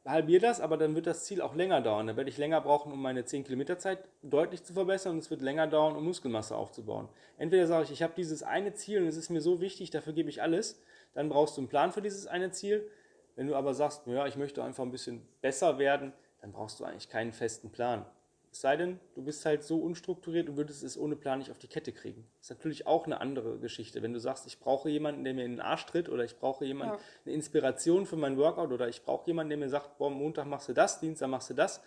halbiere 0.06 0.40
das, 0.40 0.60
aber 0.60 0.76
dann 0.76 0.94
wird 0.94 1.06
das 1.06 1.24
Ziel 1.24 1.40
auch 1.40 1.54
länger 1.54 1.80
dauern. 1.80 2.06
Dann 2.06 2.16
werde 2.16 2.30
ich 2.30 2.38
länger 2.38 2.60
brauchen, 2.60 2.92
um 2.92 3.02
meine 3.02 3.24
10 3.24 3.44
Kilometer 3.44 3.78
Zeit 3.78 3.98
deutlich 4.22 4.62
zu 4.64 4.72
verbessern 4.72 5.12
und 5.12 5.18
es 5.18 5.30
wird 5.30 5.42
länger 5.42 5.66
dauern, 5.66 5.96
um 5.96 6.04
Muskelmasse 6.04 6.56
aufzubauen. 6.56 7.08
Entweder 7.38 7.66
sage 7.66 7.84
ich, 7.84 7.90
ich 7.90 8.02
habe 8.02 8.12
dieses 8.16 8.42
eine 8.42 8.74
Ziel 8.74 9.02
und 9.02 9.08
es 9.08 9.16
ist 9.16 9.30
mir 9.30 9.40
so 9.40 9.60
wichtig, 9.60 9.90
dafür 9.90 10.12
gebe 10.12 10.30
ich 10.30 10.42
alles, 10.42 10.80
dann 11.14 11.28
brauchst 11.28 11.56
du 11.56 11.60
einen 11.60 11.68
Plan 11.68 11.92
für 11.92 12.02
dieses 12.02 12.26
eine 12.26 12.50
Ziel. 12.50 12.88
Wenn 13.34 13.48
du 13.48 13.54
aber 13.54 13.74
sagst, 13.74 14.06
ja, 14.06 14.26
ich 14.26 14.36
möchte 14.36 14.62
einfach 14.62 14.84
ein 14.84 14.90
bisschen 14.90 15.26
besser 15.42 15.78
werden, 15.78 16.12
dann 16.40 16.52
brauchst 16.52 16.80
du 16.80 16.84
eigentlich 16.84 17.08
keinen 17.08 17.32
festen 17.32 17.70
Plan. 17.70 18.06
Es 18.52 18.60
sei 18.62 18.76
denn, 18.76 18.98
du 19.14 19.22
bist 19.22 19.44
halt 19.44 19.62
so 19.62 19.78
unstrukturiert 19.78 20.48
und 20.48 20.56
würdest 20.56 20.82
es 20.82 20.96
ohne 20.96 21.14
Plan 21.14 21.40
nicht 21.40 21.50
auf 21.50 21.58
die 21.58 21.68
Kette 21.68 21.92
kriegen. 21.92 22.26
Das 22.38 22.50
ist 22.50 22.56
natürlich 22.56 22.86
auch 22.86 23.04
eine 23.04 23.20
andere 23.20 23.58
Geschichte. 23.58 24.02
Wenn 24.02 24.12
du 24.12 24.20
sagst, 24.20 24.46
ich 24.46 24.60
brauche 24.60 24.88
jemanden, 24.88 25.24
der 25.24 25.34
mir 25.34 25.44
in 25.44 25.52
den 25.52 25.60
Arsch 25.60 25.84
tritt 25.86 26.08
oder 26.08 26.24
ich 26.24 26.38
brauche 26.38 26.64
jemanden, 26.64 26.94
ja. 26.94 27.00
eine 27.26 27.34
Inspiration 27.34 28.06
für 28.06 28.16
mein 28.16 28.38
Workout 28.38 28.72
oder 28.72 28.88
ich 28.88 29.02
brauche 29.02 29.26
jemanden, 29.26 29.50
der 29.50 29.58
mir 29.58 29.68
sagt, 29.68 29.98
boah, 29.98 30.10
Montag 30.10 30.46
machst 30.46 30.68
du 30.68 30.72
das, 30.72 31.00
Dienstag 31.00 31.28
machst 31.28 31.50
du 31.50 31.54
das. 31.54 31.82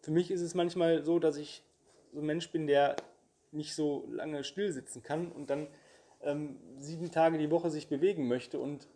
Für 0.00 0.10
mich 0.10 0.30
ist 0.30 0.40
es 0.40 0.54
manchmal 0.54 1.04
so, 1.04 1.18
dass 1.18 1.36
ich 1.36 1.62
so 2.12 2.20
ein 2.20 2.26
Mensch 2.26 2.50
bin, 2.50 2.66
der 2.66 2.96
nicht 3.52 3.74
so 3.74 4.08
lange 4.10 4.44
still 4.44 4.72
sitzen 4.72 5.02
kann 5.02 5.30
und 5.30 5.50
dann 5.50 5.68
ähm, 6.22 6.56
sieben 6.78 7.10
Tage 7.10 7.38
die 7.38 7.50
Woche 7.50 7.70
sich 7.70 7.88
bewegen 7.88 8.28
möchte. 8.28 8.58
Und 8.58 8.88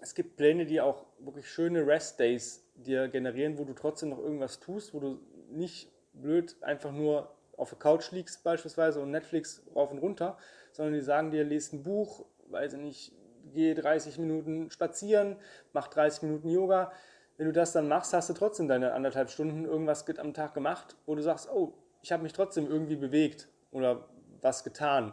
es 0.00 0.14
gibt 0.14 0.36
Pläne, 0.36 0.66
die 0.66 0.80
auch 0.80 1.06
wirklich 1.18 1.48
schöne 1.48 1.86
Rest-Days 1.86 2.62
dir 2.76 3.08
generieren, 3.08 3.58
wo 3.58 3.64
du 3.64 3.74
trotzdem 3.74 4.10
noch 4.10 4.18
irgendwas 4.18 4.60
tust, 4.60 4.94
wo 4.94 5.00
du 5.00 5.18
nicht 5.50 5.90
blöd 6.14 6.56
einfach 6.62 6.92
nur 6.92 7.34
auf 7.56 7.70
der 7.70 7.78
Couch 7.78 8.10
liegst 8.10 8.42
beispielsweise 8.42 9.00
und 9.00 9.10
Netflix 9.10 9.62
rauf 9.74 9.92
und 9.92 9.98
runter, 9.98 10.36
sondern 10.72 10.94
die 10.94 11.00
sagen 11.00 11.30
dir, 11.30 11.44
lest 11.44 11.72
ein 11.72 11.82
Buch, 11.82 12.24
weiß 12.48 12.74
ich 12.74 12.80
nicht, 12.80 13.12
geh 13.52 13.74
30 13.74 14.18
Minuten 14.18 14.70
spazieren, 14.70 15.36
mach 15.72 15.88
30 15.88 16.22
Minuten 16.22 16.48
Yoga. 16.48 16.92
Wenn 17.36 17.46
du 17.46 17.52
das 17.52 17.72
dann 17.72 17.88
machst, 17.88 18.12
hast 18.12 18.28
du 18.30 18.32
trotzdem 18.32 18.68
deine 18.68 18.92
anderthalb 18.92 19.30
Stunden 19.30 19.64
irgendwas 19.64 20.04
am 20.18 20.34
Tag 20.34 20.54
gemacht, 20.54 20.96
wo 21.06 21.14
du 21.14 21.22
sagst, 21.22 21.48
oh, 21.50 21.74
ich 22.02 22.12
habe 22.12 22.22
mich 22.22 22.32
trotzdem 22.32 22.68
irgendwie 22.68 22.96
bewegt 22.96 23.48
oder 23.70 24.08
was 24.40 24.62
getan. 24.62 25.12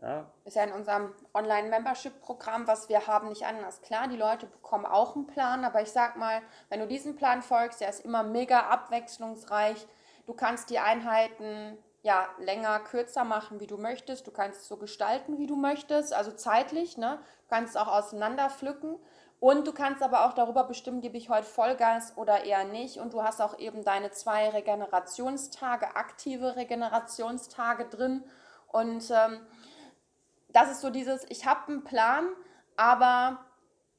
Ja. 0.00 0.32
Ist 0.44 0.56
ja 0.56 0.64
in 0.64 0.72
unserem 0.72 1.12
Online-Membership-Programm, 1.34 2.66
was 2.66 2.88
wir 2.88 3.06
haben, 3.06 3.28
nicht 3.28 3.44
anders. 3.44 3.82
Klar, 3.82 4.08
die 4.08 4.16
Leute 4.16 4.46
bekommen 4.46 4.86
auch 4.86 5.14
einen 5.14 5.26
Plan, 5.26 5.64
aber 5.64 5.82
ich 5.82 5.90
sag 5.90 6.16
mal, 6.16 6.40
wenn 6.70 6.80
du 6.80 6.86
diesen 6.86 7.16
Plan 7.16 7.42
folgst, 7.42 7.82
der 7.82 7.90
ist 7.90 8.04
immer 8.04 8.22
mega 8.22 8.60
abwechslungsreich 8.60 9.86
Du 10.30 10.36
kannst 10.36 10.70
die 10.70 10.78
Einheiten 10.78 11.76
ja 12.02 12.28
länger, 12.38 12.78
kürzer 12.78 13.24
machen, 13.24 13.58
wie 13.58 13.66
du 13.66 13.76
möchtest. 13.76 14.28
Du 14.28 14.30
kannst 14.30 14.60
es 14.60 14.68
so 14.68 14.76
gestalten, 14.76 15.38
wie 15.38 15.48
du 15.48 15.56
möchtest, 15.56 16.14
also 16.14 16.30
zeitlich. 16.30 16.96
Ne? 16.96 17.16
Du 17.16 17.48
kannst 17.56 17.74
es 17.74 17.76
auch 17.76 17.88
auseinander 17.88 18.48
pflücken. 18.48 18.96
Und 19.40 19.66
du 19.66 19.72
kannst 19.72 20.04
aber 20.04 20.24
auch 20.24 20.32
darüber 20.32 20.62
bestimmen, 20.62 21.00
gebe 21.00 21.16
ich 21.16 21.30
heute 21.30 21.48
Vollgas 21.48 22.16
oder 22.16 22.44
eher 22.44 22.62
nicht. 22.62 22.98
Und 22.98 23.12
du 23.12 23.24
hast 23.24 23.42
auch 23.42 23.58
eben 23.58 23.82
deine 23.82 24.12
zwei 24.12 24.50
Regenerationstage, 24.50 25.96
aktive 25.96 26.54
Regenerationstage 26.54 27.86
drin. 27.86 28.22
Und 28.68 29.10
ähm, 29.10 29.44
das 30.50 30.70
ist 30.70 30.80
so 30.80 30.90
dieses, 30.90 31.26
ich 31.28 31.44
habe 31.44 31.72
einen 31.72 31.82
Plan, 31.82 32.28
aber 32.76 33.44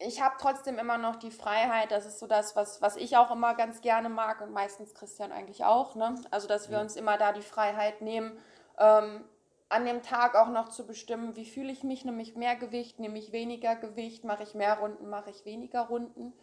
ich 0.08 0.22
habe 0.22 0.36
trotzdem 0.40 0.78
immer 0.80 0.98
noch 0.98 1.16
die 1.16 1.32
Freiheit, 1.32 1.92
das 1.92 2.06
ist 2.06 2.20
so 2.20 2.28
das, 2.28 2.56
was, 2.56 2.82
was 2.82 2.96
ich 2.96 3.18
auch 3.18 3.32
immer 3.32 3.56
ganz 3.56 3.82
gerne 3.82 4.10
mag 4.10 4.42
und 4.42 4.52
meistens 4.52 4.94
Christian 4.94 5.32
eigentlich 5.32 5.64
auch, 5.64 5.96
ne? 5.96 6.16
Also, 6.32 6.48
dass 6.48 6.70
wir 6.70 6.80
uns 6.80 6.96
immer 6.96 7.18
da 7.18 7.32
die 7.34 7.42
Freiheit 7.42 8.02
nehmen, 8.02 8.38
ähm, 8.78 9.24
an 9.70 9.86
dem 9.86 10.02
Tag 10.02 10.36
auch 10.36 10.50
noch 10.50 10.70
zu 10.70 10.86
bestimmen, 10.86 11.36
wie 11.36 11.46
fühle 11.46 11.72
ich 11.72 11.84
mich, 11.84 12.04
nehme 12.04 12.22
ich 12.22 12.36
mehr 12.36 12.56
Gewicht, 12.56 13.00
nehme 13.00 13.18
ich 13.18 13.32
weniger 13.32 13.76
Gewicht, 13.76 14.24
mache 14.24 14.44
ich 14.44 14.54
mehr 14.54 14.78
Runden, 14.80 15.10
mache 15.10 15.30
ich 15.30 15.46
weniger 15.46 15.82
Runden. 15.82 16.34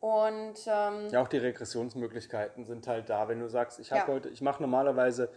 Und 0.00 0.58
ähm, 0.66 1.08
ja, 1.10 1.22
auch 1.22 1.28
die 1.28 1.38
Regressionsmöglichkeiten 1.38 2.64
sind 2.64 2.88
halt 2.88 3.08
da. 3.08 3.28
Wenn 3.28 3.38
du 3.38 3.48
sagst, 3.48 3.78
ich 3.78 3.92
habe 3.92 4.00
ja. 4.00 4.08
heute, 4.08 4.30
ich 4.30 4.40
mache 4.40 4.60
normalerweise 4.60 5.30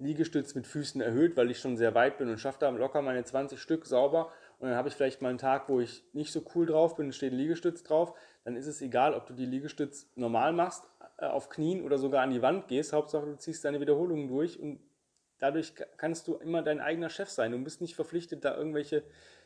Liegestütz 0.00 0.56
mit 0.56 0.66
Füßen 0.66 1.00
erhöht, 1.00 1.36
weil 1.36 1.50
ich 1.52 1.60
schon 1.60 1.76
sehr 1.76 1.94
weit 1.94 2.18
bin 2.18 2.28
und 2.28 2.38
schaffe 2.38 2.58
da 2.60 2.68
locker 2.70 3.00
meine 3.00 3.22
20 3.22 3.60
Stück 3.60 3.86
sauber 3.86 4.32
und 4.58 4.68
dann 4.68 4.76
habe 4.76 4.88
ich 4.88 4.94
vielleicht 4.94 5.22
mal 5.22 5.28
einen 5.28 5.38
Tag, 5.38 5.68
wo 5.68 5.80
ich 5.80 6.04
nicht 6.12 6.32
so 6.32 6.42
cool 6.54 6.66
drauf 6.66 6.96
bin, 6.96 7.12
steht 7.12 7.32
ein 7.32 7.38
Liegestütz 7.38 7.84
drauf, 7.84 8.14
dann 8.44 8.56
ist 8.56 8.66
es 8.66 8.82
egal, 8.82 9.14
ob 9.14 9.26
du 9.26 9.34
die 9.34 9.46
Liegestütz 9.46 10.10
normal 10.16 10.52
machst, 10.52 10.84
äh, 11.18 11.26
auf 11.26 11.48
Knien 11.48 11.84
oder 11.84 11.98
sogar 11.98 12.22
an 12.22 12.30
die 12.30 12.42
Wand 12.42 12.66
gehst. 12.66 12.92
Hauptsache, 12.92 13.26
du 13.26 13.36
ziehst 13.36 13.64
deine 13.64 13.80
Wiederholungen 13.80 14.26
durch 14.26 14.58
und 14.58 14.80
dadurch 15.38 15.74
kannst 15.96 16.26
du 16.26 16.34
immer 16.34 16.62
dein 16.62 16.80
eigener 16.80 17.08
Chef 17.08 17.28
sein. 17.28 17.52
Du 17.52 17.58
bist 17.58 17.80
nicht 17.80 17.94
verpflichtet, 17.94 18.44
da 18.44 18.56
irgendwelche 18.56 19.04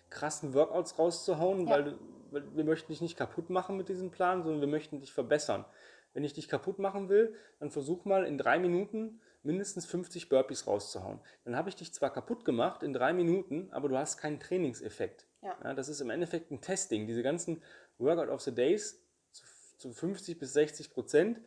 krassen 0.08 0.54
Workouts 0.54 0.98
rauszuhauen, 0.98 1.66
ja. 1.66 1.70
weil, 1.70 1.84
du, 1.84 1.98
weil 2.30 2.56
wir 2.56 2.64
möchten 2.64 2.90
dich 2.90 3.02
nicht 3.02 3.18
kaputt 3.18 3.50
machen 3.50 3.76
mit 3.76 3.90
diesem 3.90 4.10
Plan, 4.10 4.42
sondern 4.42 4.62
wir 4.62 4.68
möchten 4.68 5.00
dich 5.00 5.12
verbessern. 5.12 5.66
Wenn 6.14 6.24
ich 6.24 6.32
dich 6.32 6.48
kaputt 6.48 6.78
machen 6.78 7.10
will, 7.10 7.34
dann 7.58 7.70
versuch 7.70 8.04
mal 8.04 8.24
in 8.24 8.38
drei 8.38 8.58
Minuten 8.58 9.20
mindestens 9.42 9.86
50 9.86 10.28
Burpees 10.28 10.66
rauszuhauen. 10.66 11.20
Dann 11.44 11.56
habe 11.56 11.68
ich 11.68 11.76
dich 11.76 11.92
zwar 11.92 12.12
kaputt 12.12 12.44
gemacht 12.44 12.82
in 12.82 12.92
drei 12.92 13.12
Minuten, 13.12 13.68
aber 13.72 13.88
du 13.88 13.98
hast 13.98 14.18
keinen 14.18 14.40
Trainingseffekt. 14.40 15.26
Ja. 15.42 15.56
ja 15.62 15.74
das 15.74 15.88
ist 15.88 16.00
im 16.00 16.10
Endeffekt 16.10 16.50
ein 16.50 16.60
Testing. 16.60 17.06
Diese 17.06 17.22
ganzen 17.22 17.62
Workout 17.98 18.28
of 18.28 18.40
the 18.40 18.54
Days 18.54 19.02
zu, 19.32 19.44
zu 19.78 19.92
50 19.92 20.38
bis 20.38 20.52
60 20.52 20.90
Prozent 20.90 21.40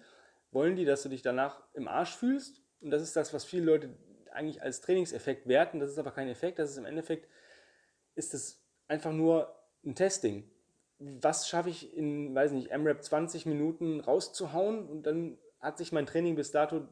wollen 0.52 0.76
die, 0.76 0.86
dass 0.86 1.04
du 1.04 1.10
dich 1.10 1.22
danach 1.22 1.62
im 1.74 1.88
Arsch 1.88 2.16
fühlst. 2.16 2.62
Und 2.82 2.92
das 2.92 3.02
ist 3.02 3.16
das, 3.16 3.34
was 3.34 3.46
viele 3.46 3.66
Leute 3.66 3.96
eigentlich 4.32 4.62
als 4.62 4.82
Trainingseffekt 4.82 5.48
werten. 5.48 5.80
Das 5.80 5.90
ist 5.90 5.98
aber 5.98 6.12
kein 6.12 6.28
Effekt. 6.28 6.60
Das 6.60 6.72
ist 6.72 6.78
im 6.78 6.86
Endeffekt 6.86 7.30
ist 8.16 8.34
es 8.34 8.62
einfach 8.88 9.12
nur 9.12 9.54
ein 9.86 9.96
Testing. 9.96 10.50
Was 10.98 11.48
schaffe 11.48 11.70
ich 11.70 11.96
in, 11.96 12.34
weiß 12.34 12.52
nicht, 12.52 12.76
MRAP 12.76 13.04
20 13.04 13.46
Minuten 13.46 14.00
rauszuhauen 14.00 14.88
und 14.88 15.04
dann 15.04 15.38
hat 15.60 15.78
sich 15.78 15.92
mein 15.92 16.06
Training 16.06 16.36
bis 16.36 16.52
dato 16.52 16.88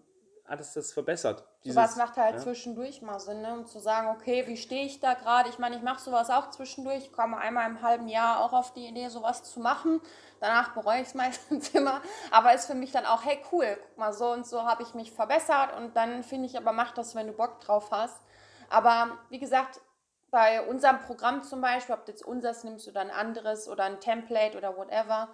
hat 0.54 0.62
es 0.62 0.74
das 0.74 0.94
verbessert. 0.94 1.44
Dieses, 1.64 1.76
sowas 1.76 1.96
macht 1.96 2.16
halt 2.18 2.36
ja? 2.36 2.42
zwischendurch 2.42 3.02
mal 3.02 3.20
Sinn, 3.20 3.42
ne? 3.42 3.54
um 3.54 3.66
zu 3.66 3.80
sagen, 3.80 4.08
okay, 4.10 4.46
wie 4.48 4.56
stehe 4.56 4.86
ich 4.86 5.00
da 5.00 5.16
gerade? 5.16 5.50
Ich 5.50 5.58
meine, 5.58 5.76
ich 5.76 5.82
mache 5.82 6.00
sowas 6.00 6.30
auch 6.30 6.52
zwischendurch, 6.52 6.98
ich 7.00 7.12
komme 7.12 7.38
einmal 7.38 7.70
im 7.70 7.82
halben 7.82 8.08
Jahr 8.08 8.40
auch 8.40 8.54
auf 8.54 8.72
die 8.74 8.88
Idee, 8.88 9.10
sowas 9.10 9.44
zu 9.44 9.60
machen. 9.60 10.00
Danach 10.40 10.74
bereue 10.74 11.02
ich 11.02 11.08
es 11.08 11.14
meistens 11.16 11.70
immer, 11.70 12.02
aber 12.32 12.54
ist 12.54 12.68
für 12.68 12.76
mich 12.76 12.92
dann 12.92 13.06
auch, 13.06 13.26
hey 13.26 13.40
cool, 13.52 13.78
guck 13.82 13.98
mal, 13.98 14.14
so 14.14 14.32
und 14.32 14.46
so 14.46 14.64
habe 14.64 14.84
ich 14.84 14.94
mich 14.94 15.12
verbessert 15.12 15.76
und 15.76 15.98
dann 15.98 16.24
finde 16.24 16.46
ich 16.46 16.56
aber, 16.56 16.72
mach 16.72 16.92
das, 16.92 17.16
wenn 17.16 17.28
du 17.28 17.34
Bock 17.34 17.60
drauf 17.62 17.90
hast. 17.92 18.22
Aber 18.70 19.18
wie 19.30 19.40
gesagt, 19.40 19.82
bei 20.30 20.62
unserem 20.68 21.00
Programm 21.00 21.44
zum 21.44 21.62
Beispiel, 21.62 21.96
ob 21.96 22.06
du 22.06 22.12
jetzt 22.12 22.26
unseres 22.26 22.64
nimmst 22.64 22.88
oder 22.88 23.02
ein 23.02 23.12
anderes 23.12 23.68
oder 23.68 23.84
ein 23.84 24.00
Template 24.00 24.58
oder 24.58 24.78
whatever, 24.78 25.30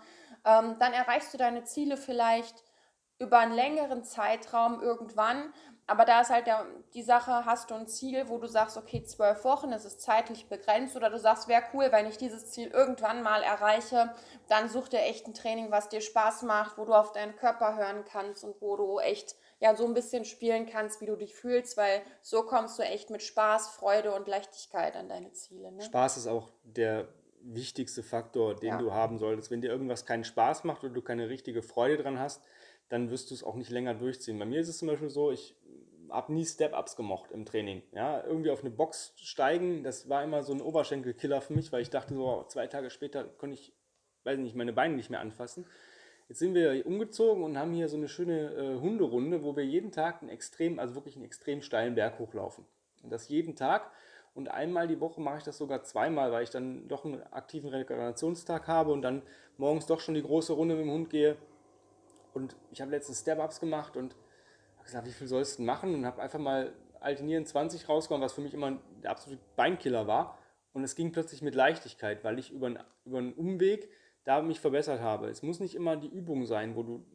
ähm, 0.46 0.78
dann 0.80 0.94
erreichst 0.94 1.34
du 1.34 1.38
deine 1.38 1.64
Ziele 1.64 1.98
vielleicht 1.98 2.64
über 3.20 3.40
einen 3.40 3.54
längeren 3.54 4.04
Zeitraum 4.04 4.82
irgendwann. 4.82 5.54
Aber 5.88 6.06
da 6.06 6.22
ist 6.22 6.30
halt 6.30 6.46
der, 6.46 6.68
die 6.94 7.02
Sache, 7.02 7.46
hast 7.46 7.72
du 7.72 7.76
ein 7.76 7.88
Ziel, 7.88 8.30
wo 8.30 8.38
du 8.38 8.48
sagst, 8.48 8.78
okay, 8.78 9.04
zwölf 9.04 9.44
Wochen, 9.44 9.74
es 9.74 9.86
ist 9.86 10.02
zeitlich 10.02 10.48
begrenzt, 10.48 10.96
oder 10.96 11.10
du 11.10 11.18
sagst, 11.18 11.48
wäre 11.48 11.64
cool, 11.74 11.88
wenn 11.92 12.06
ich 12.06 12.18
dieses 12.18 12.52
Ziel 12.52 12.68
irgendwann 12.68 13.24
mal 13.24 13.42
erreiche, 13.42 14.14
dann 14.48 14.70
such 14.70 14.90
dir 14.90 15.00
echt 15.00 15.26
ein 15.28 15.34
Training, 15.34 15.72
was 15.72 15.90
dir 15.90 16.02
Spaß 16.02 16.44
macht, 16.44 16.78
wo 16.78 16.86
du 16.86 16.94
auf 16.94 17.12
deinen 17.12 17.36
Körper 17.36 17.76
hören 17.76 18.06
kannst 18.06 18.44
und 18.44 18.62
wo 18.62 18.78
du 18.78 19.00
echt 19.00 19.36
ja 19.60 19.76
so 19.76 19.86
ein 19.86 19.96
bisschen 19.96 20.26
spielen 20.26 20.68
kannst, 20.68 21.02
wie 21.02 21.08
du 21.08 21.16
dich 21.16 21.34
fühlst, 21.34 21.76
weil 21.76 22.04
so 22.22 22.44
kommst 22.44 22.78
du 22.78 22.84
echt 22.84 23.10
mit 23.10 23.24
Spaß, 23.24 23.70
Freude 23.70 24.14
und 24.14 24.28
Leichtigkeit 24.28 24.96
an 24.96 25.10
deine 25.10 25.32
Ziele. 25.34 25.72
Ne? 25.72 25.82
Spaß 25.82 26.18
ist 26.18 26.28
auch 26.28 26.50
der 26.64 27.08
wichtigste 27.42 28.04
Faktor, 28.04 28.56
den 28.56 28.70
ja. 28.70 28.78
du 28.78 28.94
haben 28.94 29.18
solltest. 29.18 29.50
Wenn 29.52 29.62
dir 29.62 29.72
irgendwas 29.72 30.06
keinen 30.06 30.24
Spaß 30.24 30.66
macht 30.66 30.84
oder 30.84 30.94
du 30.94 31.02
keine 31.02 31.30
richtige 31.30 31.62
Freude 31.62 32.02
dran 32.02 32.20
hast, 32.20 32.44
dann 32.90 33.10
wirst 33.12 33.30
du 33.30 33.36
es 33.36 33.44
auch 33.44 33.56
nicht 33.56 33.70
länger 33.70 33.94
durchziehen. 33.94 34.40
Bei 34.40 34.46
mir 34.46 34.60
ist 34.60 34.68
es 34.68 34.80
zum 34.80 34.88
Beispiel 34.88 35.10
so, 35.10 35.32
ich 35.32 35.56
habe 36.10 36.34
nie 36.34 36.46
Step-Ups 36.46 36.96
gemocht 36.96 37.32
im 37.32 37.46
Training. 37.46 37.84
Ja, 37.92 38.24
irgendwie 38.24 38.50
auf 38.50 38.62
eine 38.62 38.72
Box 38.72 39.14
steigen, 39.16 39.84
das 39.84 40.10
war 40.10 40.24
immer 40.24 40.44
so 40.44 40.54
ein 40.54 40.62
Oberschenkelkiller 40.62 41.42
für 41.42 41.54
mich, 41.54 41.72
weil 41.72 41.82
ich 41.82 41.90
dachte 41.90 42.16
so, 42.16 42.46
zwei 42.48 42.68
Tage 42.68 42.90
später 42.90 43.24
konnte 43.24 43.56
ich, 43.56 43.74
weiß 44.24 44.40
nicht, 44.40 44.56
meine 44.56 44.74
Beine 44.74 44.96
nicht 44.96 45.10
mehr 45.10 45.20
anfassen. 45.20 45.66
Jetzt 46.28 46.40
sind 46.40 46.54
wir 46.54 46.86
umgezogen 46.86 47.44
und 47.44 47.58
haben 47.58 47.74
hier 47.74 47.90
so 47.90 47.98
eine 47.98 48.08
schöne 48.08 48.54
äh, 48.54 48.80
Hunderunde, 48.80 49.44
wo 49.44 49.56
wir 49.56 49.66
jeden 49.66 49.92
Tag 49.92 50.22
einen 50.22 50.30
extrem, 50.30 50.78
also 50.78 50.94
wirklich 50.94 51.16
einen 51.16 51.26
extrem 51.26 51.62
steilen 51.62 51.96
Berg 51.96 52.20
hochlaufen. 52.20 52.66
Und 53.04 53.12
das 53.12 53.30
jeden 53.30 53.56
Tag. 53.56 53.92
Und 54.36 54.48
einmal 54.48 54.88
die 54.88 55.00
Woche 55.00 55.22
mache 55.22 55.40
ich 55.40 55.44
das 55.44 55.58
sogar 55.58 55.84
zweimal, 55.84 56.32
weil 56.32 56.44
ich 56.44 56.52
dann 56.52 56.88
doch 56.88 57.04
einen 57.04 57.24
aktiven 57.34 57.70
Regenerationstag 57.70 58.68
habe 58.68 58.92
und 58.92 59.02
dann 59.02 59.24
morgens 59.58 59.88
doch 59.88 60.00
schon 60.00 60.14
die 60.14 60.22
große 60.22 60.54
Runde 60.54 60.76
mit 60.76 60.86
dem 60.86 60.92
Hund 60.92 61.10
gehe. 61.10 61.36
Und 62.40 62.56
ich 62.72 62.80
habe 62.80 62.92
letztens 62.92 63.20
Step-Ups 63.20 63.60
gemacht 63.60 63.98
und 63.98 64.16
habe 64.76 64.86
gesagt, 64.86 65.06
wie 65.06 65.12
viel 65.12 65.28
sollst 65.28 65.60
du 65.60 65.64
machen? 65.64 65.94
Und 65.94 66.06
habe 66.06 66.22
einfach 66.22 66.40
mal 66.40 66.74
Altinieren 67.02 67.46
20 67.46 67.88
rausgehauen, 67.90 68.22
was 68.22 68.34
für 68.34 68.42
mich 68.42 68.54
immer 68.54 68.80
der 69.04 69.12
absolute 69.12 69.42
Beinkiller 69.58 70.08
war. 70.08 70.38
Und 70.72 70.84
es 70.84 70.96
ging 70.96 71.12
plötzlich 71.12 71.42
mit 71.42 71.54
Leichtigkeit, 71.54 72.24
weil 72.24 72.40
ich 72.40 72.52
über 72.52 72.68
einen, 72.68 72.80
über 73.04 73.18
einen 73.18 73.34
Umweg 73.34 73.90
da 74.24 74.42
mich 74.42 74.60
verbessert 74.60 75.02
habe. 75.02 75.28
Es 75.28 75.44
muss 75.44 75.60
nicht 75.60 75.76
immer 75.76 75.98
die 75.98 76.08
Übung 76.08 76.46
sein, 76.46 76.76
wo 76.76 76.84
du 76.84 77.06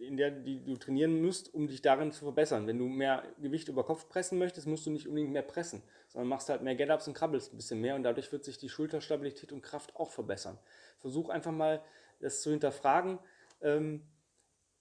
in 0.00 0.16
der 0.16 0.30
die 0.30 0.64
du 0.64 0.76
trainieren 0.76 1.20
musst, 1.20 1.52
um 1.52 1.66
dich 1.66 1.82
darin 1.82 2.12
zu 2.12 2.24
verbessern. 2.24 2.68
Wenn 2.68 2.78
du 2.78 2.86
mehr 2.86 3.24
Gewicht 3.40 3.68
über 3.68 3.84
Kopf 3.84 4.08
pressen 4.08 4.38
möchtest, 4.38 4.68
musst 4.68 4.86
du 4.86 4.90
nicht 4.90 5.08
unbedingt 5.08 5.32
mehr 5.32 5.42
pressen, 5.42 5.82
sondern 6.06 6.28
machst 6.28 6.48
halt 6.48 6.62
mehr 6.62 6.76
Get-Ups 6.76 7.08
und 7.08 7.14
krabbelst 7.14 7.52
ein 7.52 7.56
bisschen 7.56 7.80
mehr 7.80 7.96
und 7.96 8.04
dadurch 8.04 8.30
wird 8.30 8.44
sich 8.44 8.58
die 8.58 8.68
Schulterstabilität 8.68 9.52
und 9.52 9.60
Kraft 9.60 9.96
auch 9.96 10.12
verbessern. 10.12 10.56
Versuch 11.00 11.30
einfach 11.30 11.50
mal 11.50 11.82
das 12.20 12.42
zu 12.42 12.50
hinterfragen. 12.50 13.18
Ähm, 13.60 14.02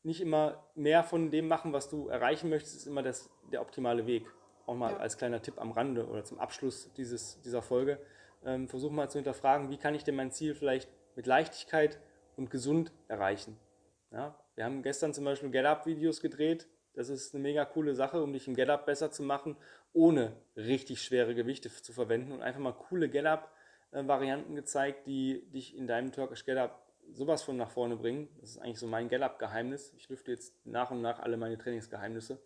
nicht 0.07 0.21
immer 0.21 0.63
mehr 0.73 1.03
von 1.03 1.29
dem 1.31 1.47
machen, 1.49 1.73
was 1.73 1.89
du 1.89 2.07
erreichen 2.07 2.49
möchtest, 2.49 2.77
ist 2.77 2.87
immer 2.87 3.03
das, 3.03 3.29
der 3.51 3.61
optimale 3.61 4.07
Weg. 4.07 4.25
Auch 4.65 4.73
mal 4.73 4.93
ja. 4.93 4.97
als 4.97 5.17
kleiner 5.17 5.41
Tipp 5.41 5.59
am 5.59 5.71
Rande 5.71 6.07
oder 6.07 6.23
zum 6.23 6.39
Abschluss 6.39 6.91
dieses, 6.93 7.41
dieser 7.41 7.61
Folge. 7.61 7.99
Ähm, 8.45 8.69
versuch 8.69 8.89
mal 8.89 9.09
zu 9.09 9.17
hinterfragen, 9.17 9.69
wie 9.69 9.77
kann 9.77 9.95
ich 9.95 10.05
denn 10.05 10.15
mein 10.15 10.31
Ziel 10.31 10.55
vielleicht 10.55 10.89
mit 11.15 11.27
Leichtigkeit 11.27 11.99
und 12.37 12.49
gesund 12.49 12.93
erreichen. 13.09 13.57
Ja, 14.11 14.39
wir 14.55 14.63
haben 14.63 14.81
gestern 14.81 15.13
zum 15.13 15.25
Beispiel 15.25 15.49
Get-Up-Videos 15.49 16.21
gedreht. 16.21 16.67
Das 16.93 17.09
ist 17.09 17.35
eine 17.35 17.43
mega 17.43 17.65
coole 17.65 17.93
Sache, 17.93 18.23
um 18.23 18.31
dich 18.31 18.47
im 18.47 18.55
Get-Up 18.55 18.85
besser 18.85 19.11
zu 19.11 19.23
machen, 19.23 19.57
ohne 19.91 20.37
richtig 20.55 21.01
schwere 21.01 21.35
Gewichte 21.35 21.69
zu 21.69 21.91
verwenden 21.91 22.31
und 22.31 22.41
einfach 22.41 22.61
mal 22.61 22.73
coole 22.73 23.09
Get-Up-Varianten 23.09 24.55
gezeigt, 24.55 25.05
die 25.05 25.49
dich 25.51 25.75
in 25.75 25.85
deinem 25.85 26.13
Turkish 26.13 26.45
Get-Up 26.45 26.86
sowas 27.11 27.43
von 27.43 27.57
nach 27.57 27.69
vorne 27.69 27.95
bringen. 27.95 28.29
Das 28.39 28.51
ist 28.51 28.57
eigentlich 28.59 28.79
so 28.79 28.87
mein 28.87 29.09
Get-Up-Geheimnis. 29.09 29.93
Ich 29.97 30.09
lüfte 30.09 30.31
jetzt 30.31 30.53
nach 30.65 30.91
und 30.91 31.01
nach 31.01 31.19
alle 31.19 31.37
meine 31.37 31.57
Trainingsgeheimnisse. 31.57 32.41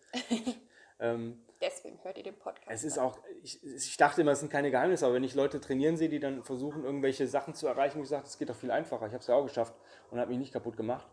ähm, 0.99 1.41
Deswegen 1.61 1.99
hört 2.03 2.17
ihr 2.17 2.23
den 2.23 2.37
Podcast. 2.37 2.67
Es 2.69 2.83
ist 2.83 2.97
auch, 2.97 3.19
ich, 3.43 3.63
ich, 3.63 3.97
dachte 3.97 4.21
immer, 4.21 4.31
es 4.31 4.39
sind 4.39 4.51
keine 4.51 4.71
Geheimnisse, 4.71 5.05
aber 5.05 5.15
wenn 5.15 5.23
ich 5.23 5.35
Leute 5.35 5.61
trainieren 5.61 5.97
sehe, 5.97 6.09
die 6.09 6.19
dann 6.19 6.43
versuchen, 6.43 6.83
irgendwelche 6.83 7.27
Sachen 7.27 7.53
zu 7.53 7.67
erreichen, 7.67 7.99
wo 7.99 8.03
ich 8.03 8.09
sage, 8.09 8.23
das 8.23 8.37
geht 8.37 8.49
doch 8.49 8.55
viel 8.55 8.71
einfacher. 8.71 9.05
Ich 9.05 9.13
habe 9.13 9.21
es 9.21 9.27
ja 9.27 9.35
auch 9.35 9.43
geschafft 9.43 9.75
und 10.09 10.19
habe 10.19 10.29
mich 10.29 10.39
nicht 10.39 10.53
kaputt 10.53 10.77
gemacht. 10.77 11.07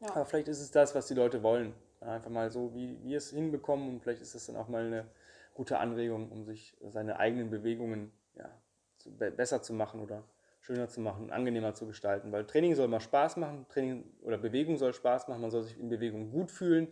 Ja. 0.00 0.10
Aber 0.10 0.26
vielleicht 0.26 0.48
ist 0.48 0.60
es 0.60 0.70
das, 0.70 0.94
was 0.94 1.06
die 1.06 1.14
Leute 1.14 1.42
wollen. 1.42 1.74
Einfach 2.00 2.30
mal 2.30 2.50
so, 2.50 2.74
wie 2.74 3.02
wir 3.02 3.18
es 3.18 3.30
hinbekommen 3.30 3.88
und 3.88 4.00
vielleicht 4.02 4.20
ist 4.20 4.34
es 4.34 4.46
dann 4.46 4.56
auch 4.56 4.68
mal 4.68 4.84
eine 4.84 5.08
gute 5.54 5.78
Anregung, 5.78 6.30
um 6.30 6.44
sich 6.44 6.76
seine 6.82 7.18
eigenen 7.18 7.50
Bewegungen 7.50 8.12
ja, 8.34 8.50
zu, 8.98 9.16
besser 9.16 9.62
zu 9.62 9.72
machen 9.72 10.00
oder 10.00 10.24
schöner 10.66 10.88
zu 10.88 11.00
machen, 11.00 11.30
angenehmer 11.30 11.74
zu 11.74 11.86
gestalten. 11.86 12.32
Weil 12.32 12.44
Training 12.44 12.74
soll 12.74 12.88
mal 12.88 13.00
Spaß 13.00 13.36
machen, 13.36 13.66
Training 13.68 14.04
oder 14.22 14.36
Bewegung 14.36 14.76
soll 14.76 14.92
Spaß 14.92 15.28
machen, 15.28 15.40
man 15.40 15.50
soll 15.50 15.62
sich 15.62 15.78
in 15.78 15.88
Bewegung 15.88 16.32
gut 16.32 16.50
fühlen 16.50 16.88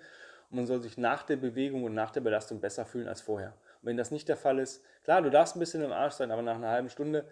und 0.50 0.56
man 0.56 0.66
soll 0.66 0.80
sich 0.80 0.96
nach 0.96 1.24
der 1.24 1.36
Bewegung 1.36 1.82
und 1.82 1.92
nach 1.92 2.12
der 2.12 2.20
Belastung 2.20 2.60
besser 2.60 2.86
fühlen 2.86 3.08
als 3.08 3.20
vorher. 3.20 3.54
Und 3.82 3.88
wenn 3.88 3.96
das 3.96 4.12
nicht 4.12 4.28
der 4.28 4.36
Fall 4.36 4.60
ist, 4.60 4.84
klar, 5.02 5.22
du 5.22 5.30
darfst 5.30 5.56
ein 5.56 5.58
bisschen 5.58 5.82
im 5.82 5.90
Arsch 5.90 6.14
sein, 6.14 6.30
aber 6.30 6.42
nach 6.42 6.54
einer 6.54 6.70
halben 6.70 6.88
Stunde, 6.88 7.26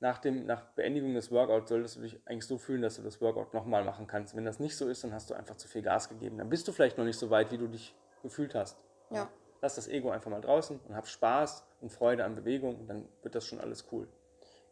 nach, 0.00 0.18
dem, 0.18 0.44
nach 0.44 0.60
Beendigung 0.76 1.14
des 1.14 1.32
Workouts, 1.32 1.70
solltest 1.70 1.96
du 1.96 2.02
dich 2.02 2.20
eigentlich 2.26 2.46
so 2.46 2.58
fühlen, 2.58 2.82
dass 2.82 2.96
du 2.96 3.02
das 3.02 3.20
Workout 3.20 3.54
nochmal 3.54 3.82
machen 3.82 4.06
kannst. 4.06 4.36
Wenn 4.36 4.44
das 4.44 4.60
nicht 4.60 4.76
so 4.76 4.88
ist, 4.88 5.02
dann 5.02 5.12
hast 5.12 5.30
du 5.30 5.34
einfach 5.34 5.56
zu 5.56 5.66
viel 5.68 5.82
Gas 5.82 6.08
gegeben. 6.08 6.38
Dann 6.38 6.50
bist 6.50 6.68
du 6.68 6.72
vielleicht 6.72 6.98
noch 6.98 7.04
nicht 7.04 7.18
so 7.18 7.30
weit, 7.30 7.50
wie 7.50 7.58
du 7.58 7.66
dich 7.66 7.94
gefühlt 8.22 8.54
hast. 8.54 8.78
Ja. 9.10 9.28
Lass 9.60 9.74
das 9.74 9.88
Ego 9.88 10.10
einfach 10.10 10.30
mal 10.30 10.40
draußen 10.40 10.78
und 10.86 10.94
hab 10.94 11.08
Spaß 11.08 11.66
und 11.80 11.90
Freude 11.90 12.24
an 12.24 12.36
Bewegung 12.36 12.76
und 12.76 12.88
dann 12.88 13.08
wird 13.22 13.34
das 13.34 13.44
schon 13.44 13.58
alles 13.58 13.88
cool. 13.90 14.06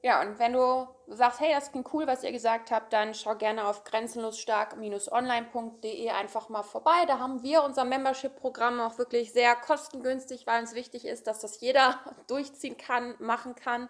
Ja, 0.02 0.20
und 0.20 0.38
wenn 0.38 0.52
du 0.52 0.86
sagst, 1.08 1.40
hey, 1.40 1.52
das 1.52 1.72
klingt 1.72 1.92
cool, 1.92 2.06
was 2.06 2.22
ihr 2.22 2.30
gesagt 2.32 2.70
habt, 2.70 2.92
dann 2.92 3.14
schau 3.14 3.34
gerne 3.34 3.66
auf 3.66 3.82
grenzenlosstark-online.de 3.84 6.10
einfach 6.10 6.48
mal 6.48 6.62
vorbei. 6.62 7.04
Da 7.06 7.18
haben 7.18 7.42
wir 7.42 7.64
unser 7.64 7.84
Membership-Programm 7.84 8.80
auch 8.80 8.98
wirklich 8.98 9.32
sehr 9.32 9.56
kostengünstig, 9.56 10.46
weil 10.46 10.60
uns 10.60 10.74
wichtig 10.74 11.06
ist, 11.06 11.26
dass 11.26 11.40
das 11.40 11.60
jeder 11.60 11.98
durchziehen 12.28 12.76
kann, 12.76 13.14
machen 13.18 13.54
kann. 13.54 13.88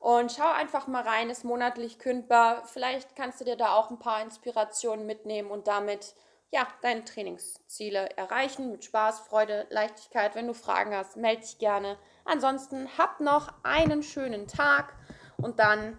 Und 0.00 0.32
schau 0.32 0.48
einfach 0.48 0.86
mal 0.86 1.02
rein, 1.02 1.28
ist 1.28 1.44
monatlich 1.44 1.98
kündbar. 1.98 2.64
Vielleicht 2.66 3.16
kannst 3.16 3.40
du 3.40 3.44
dir 3.44 3.56
da 3.56 3.74
auch 3.74 3.90
ein 3.90 3.98
paar 3.98 4.22
Inspirationen 4.22 5.06
mitnehmen 5.06 5.50
und 5.50 5.66
damit 5.66 6.14
ja, 6.50 6.66
deine 6.82 7.04
Trainingsziele 7.04 8.16
erreichen 8.16 8.70
mit 8.70 8.84
Spaß, 8.84 9.20
Freude, 9.20 9.66
Leichtigkeit. 9.70 10.34
Wenn 10.34 10.46
du 10.46 10.54
Fragen 10.54 10.94
hast, 10.94 11.16
melde 11.16 11.42
dich 11.42 11.58
gerne. 11.58 11.98
Ansonsten 12.24 12.88
habt 12.96 13.20
noch 13.20 13.52
einen 13.64 14.02
schönen 14.02 14.46
Tag 14.46 14.94
und 15.42 15.58
dann 15.58 15.96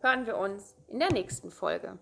hören 0.00 0.26
wir 0.26 0.36
uns 0.36 0.74
in 0.88 0.98
der 0.98 1.12
nächsten 1.12 1.50
Folge. 1.50 1.98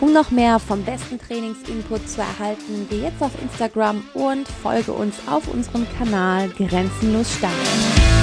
Um 0.00 0.12
noch 0.12 0.30
mehr 0.30 0.58
vom 0.58 0.84
besten 0.84 1.18
Trainingsinput 1.18 2.08
zu 2.08 2.20
erhalten, 2.20 2.86
geh 2.90 3.02
jetzt 3.02 3.22
auf 3.22 3.30
Instagram 3.40 4.02
und 4.14 4.46
folge 4.48 4.92
uns 4.92 5.16
auf 5.28 5.46
unserem 5.48 5.86
Kanal 5.96 6.48
Grenzenlos 6.50 7.32
Stark. 7.36 8.13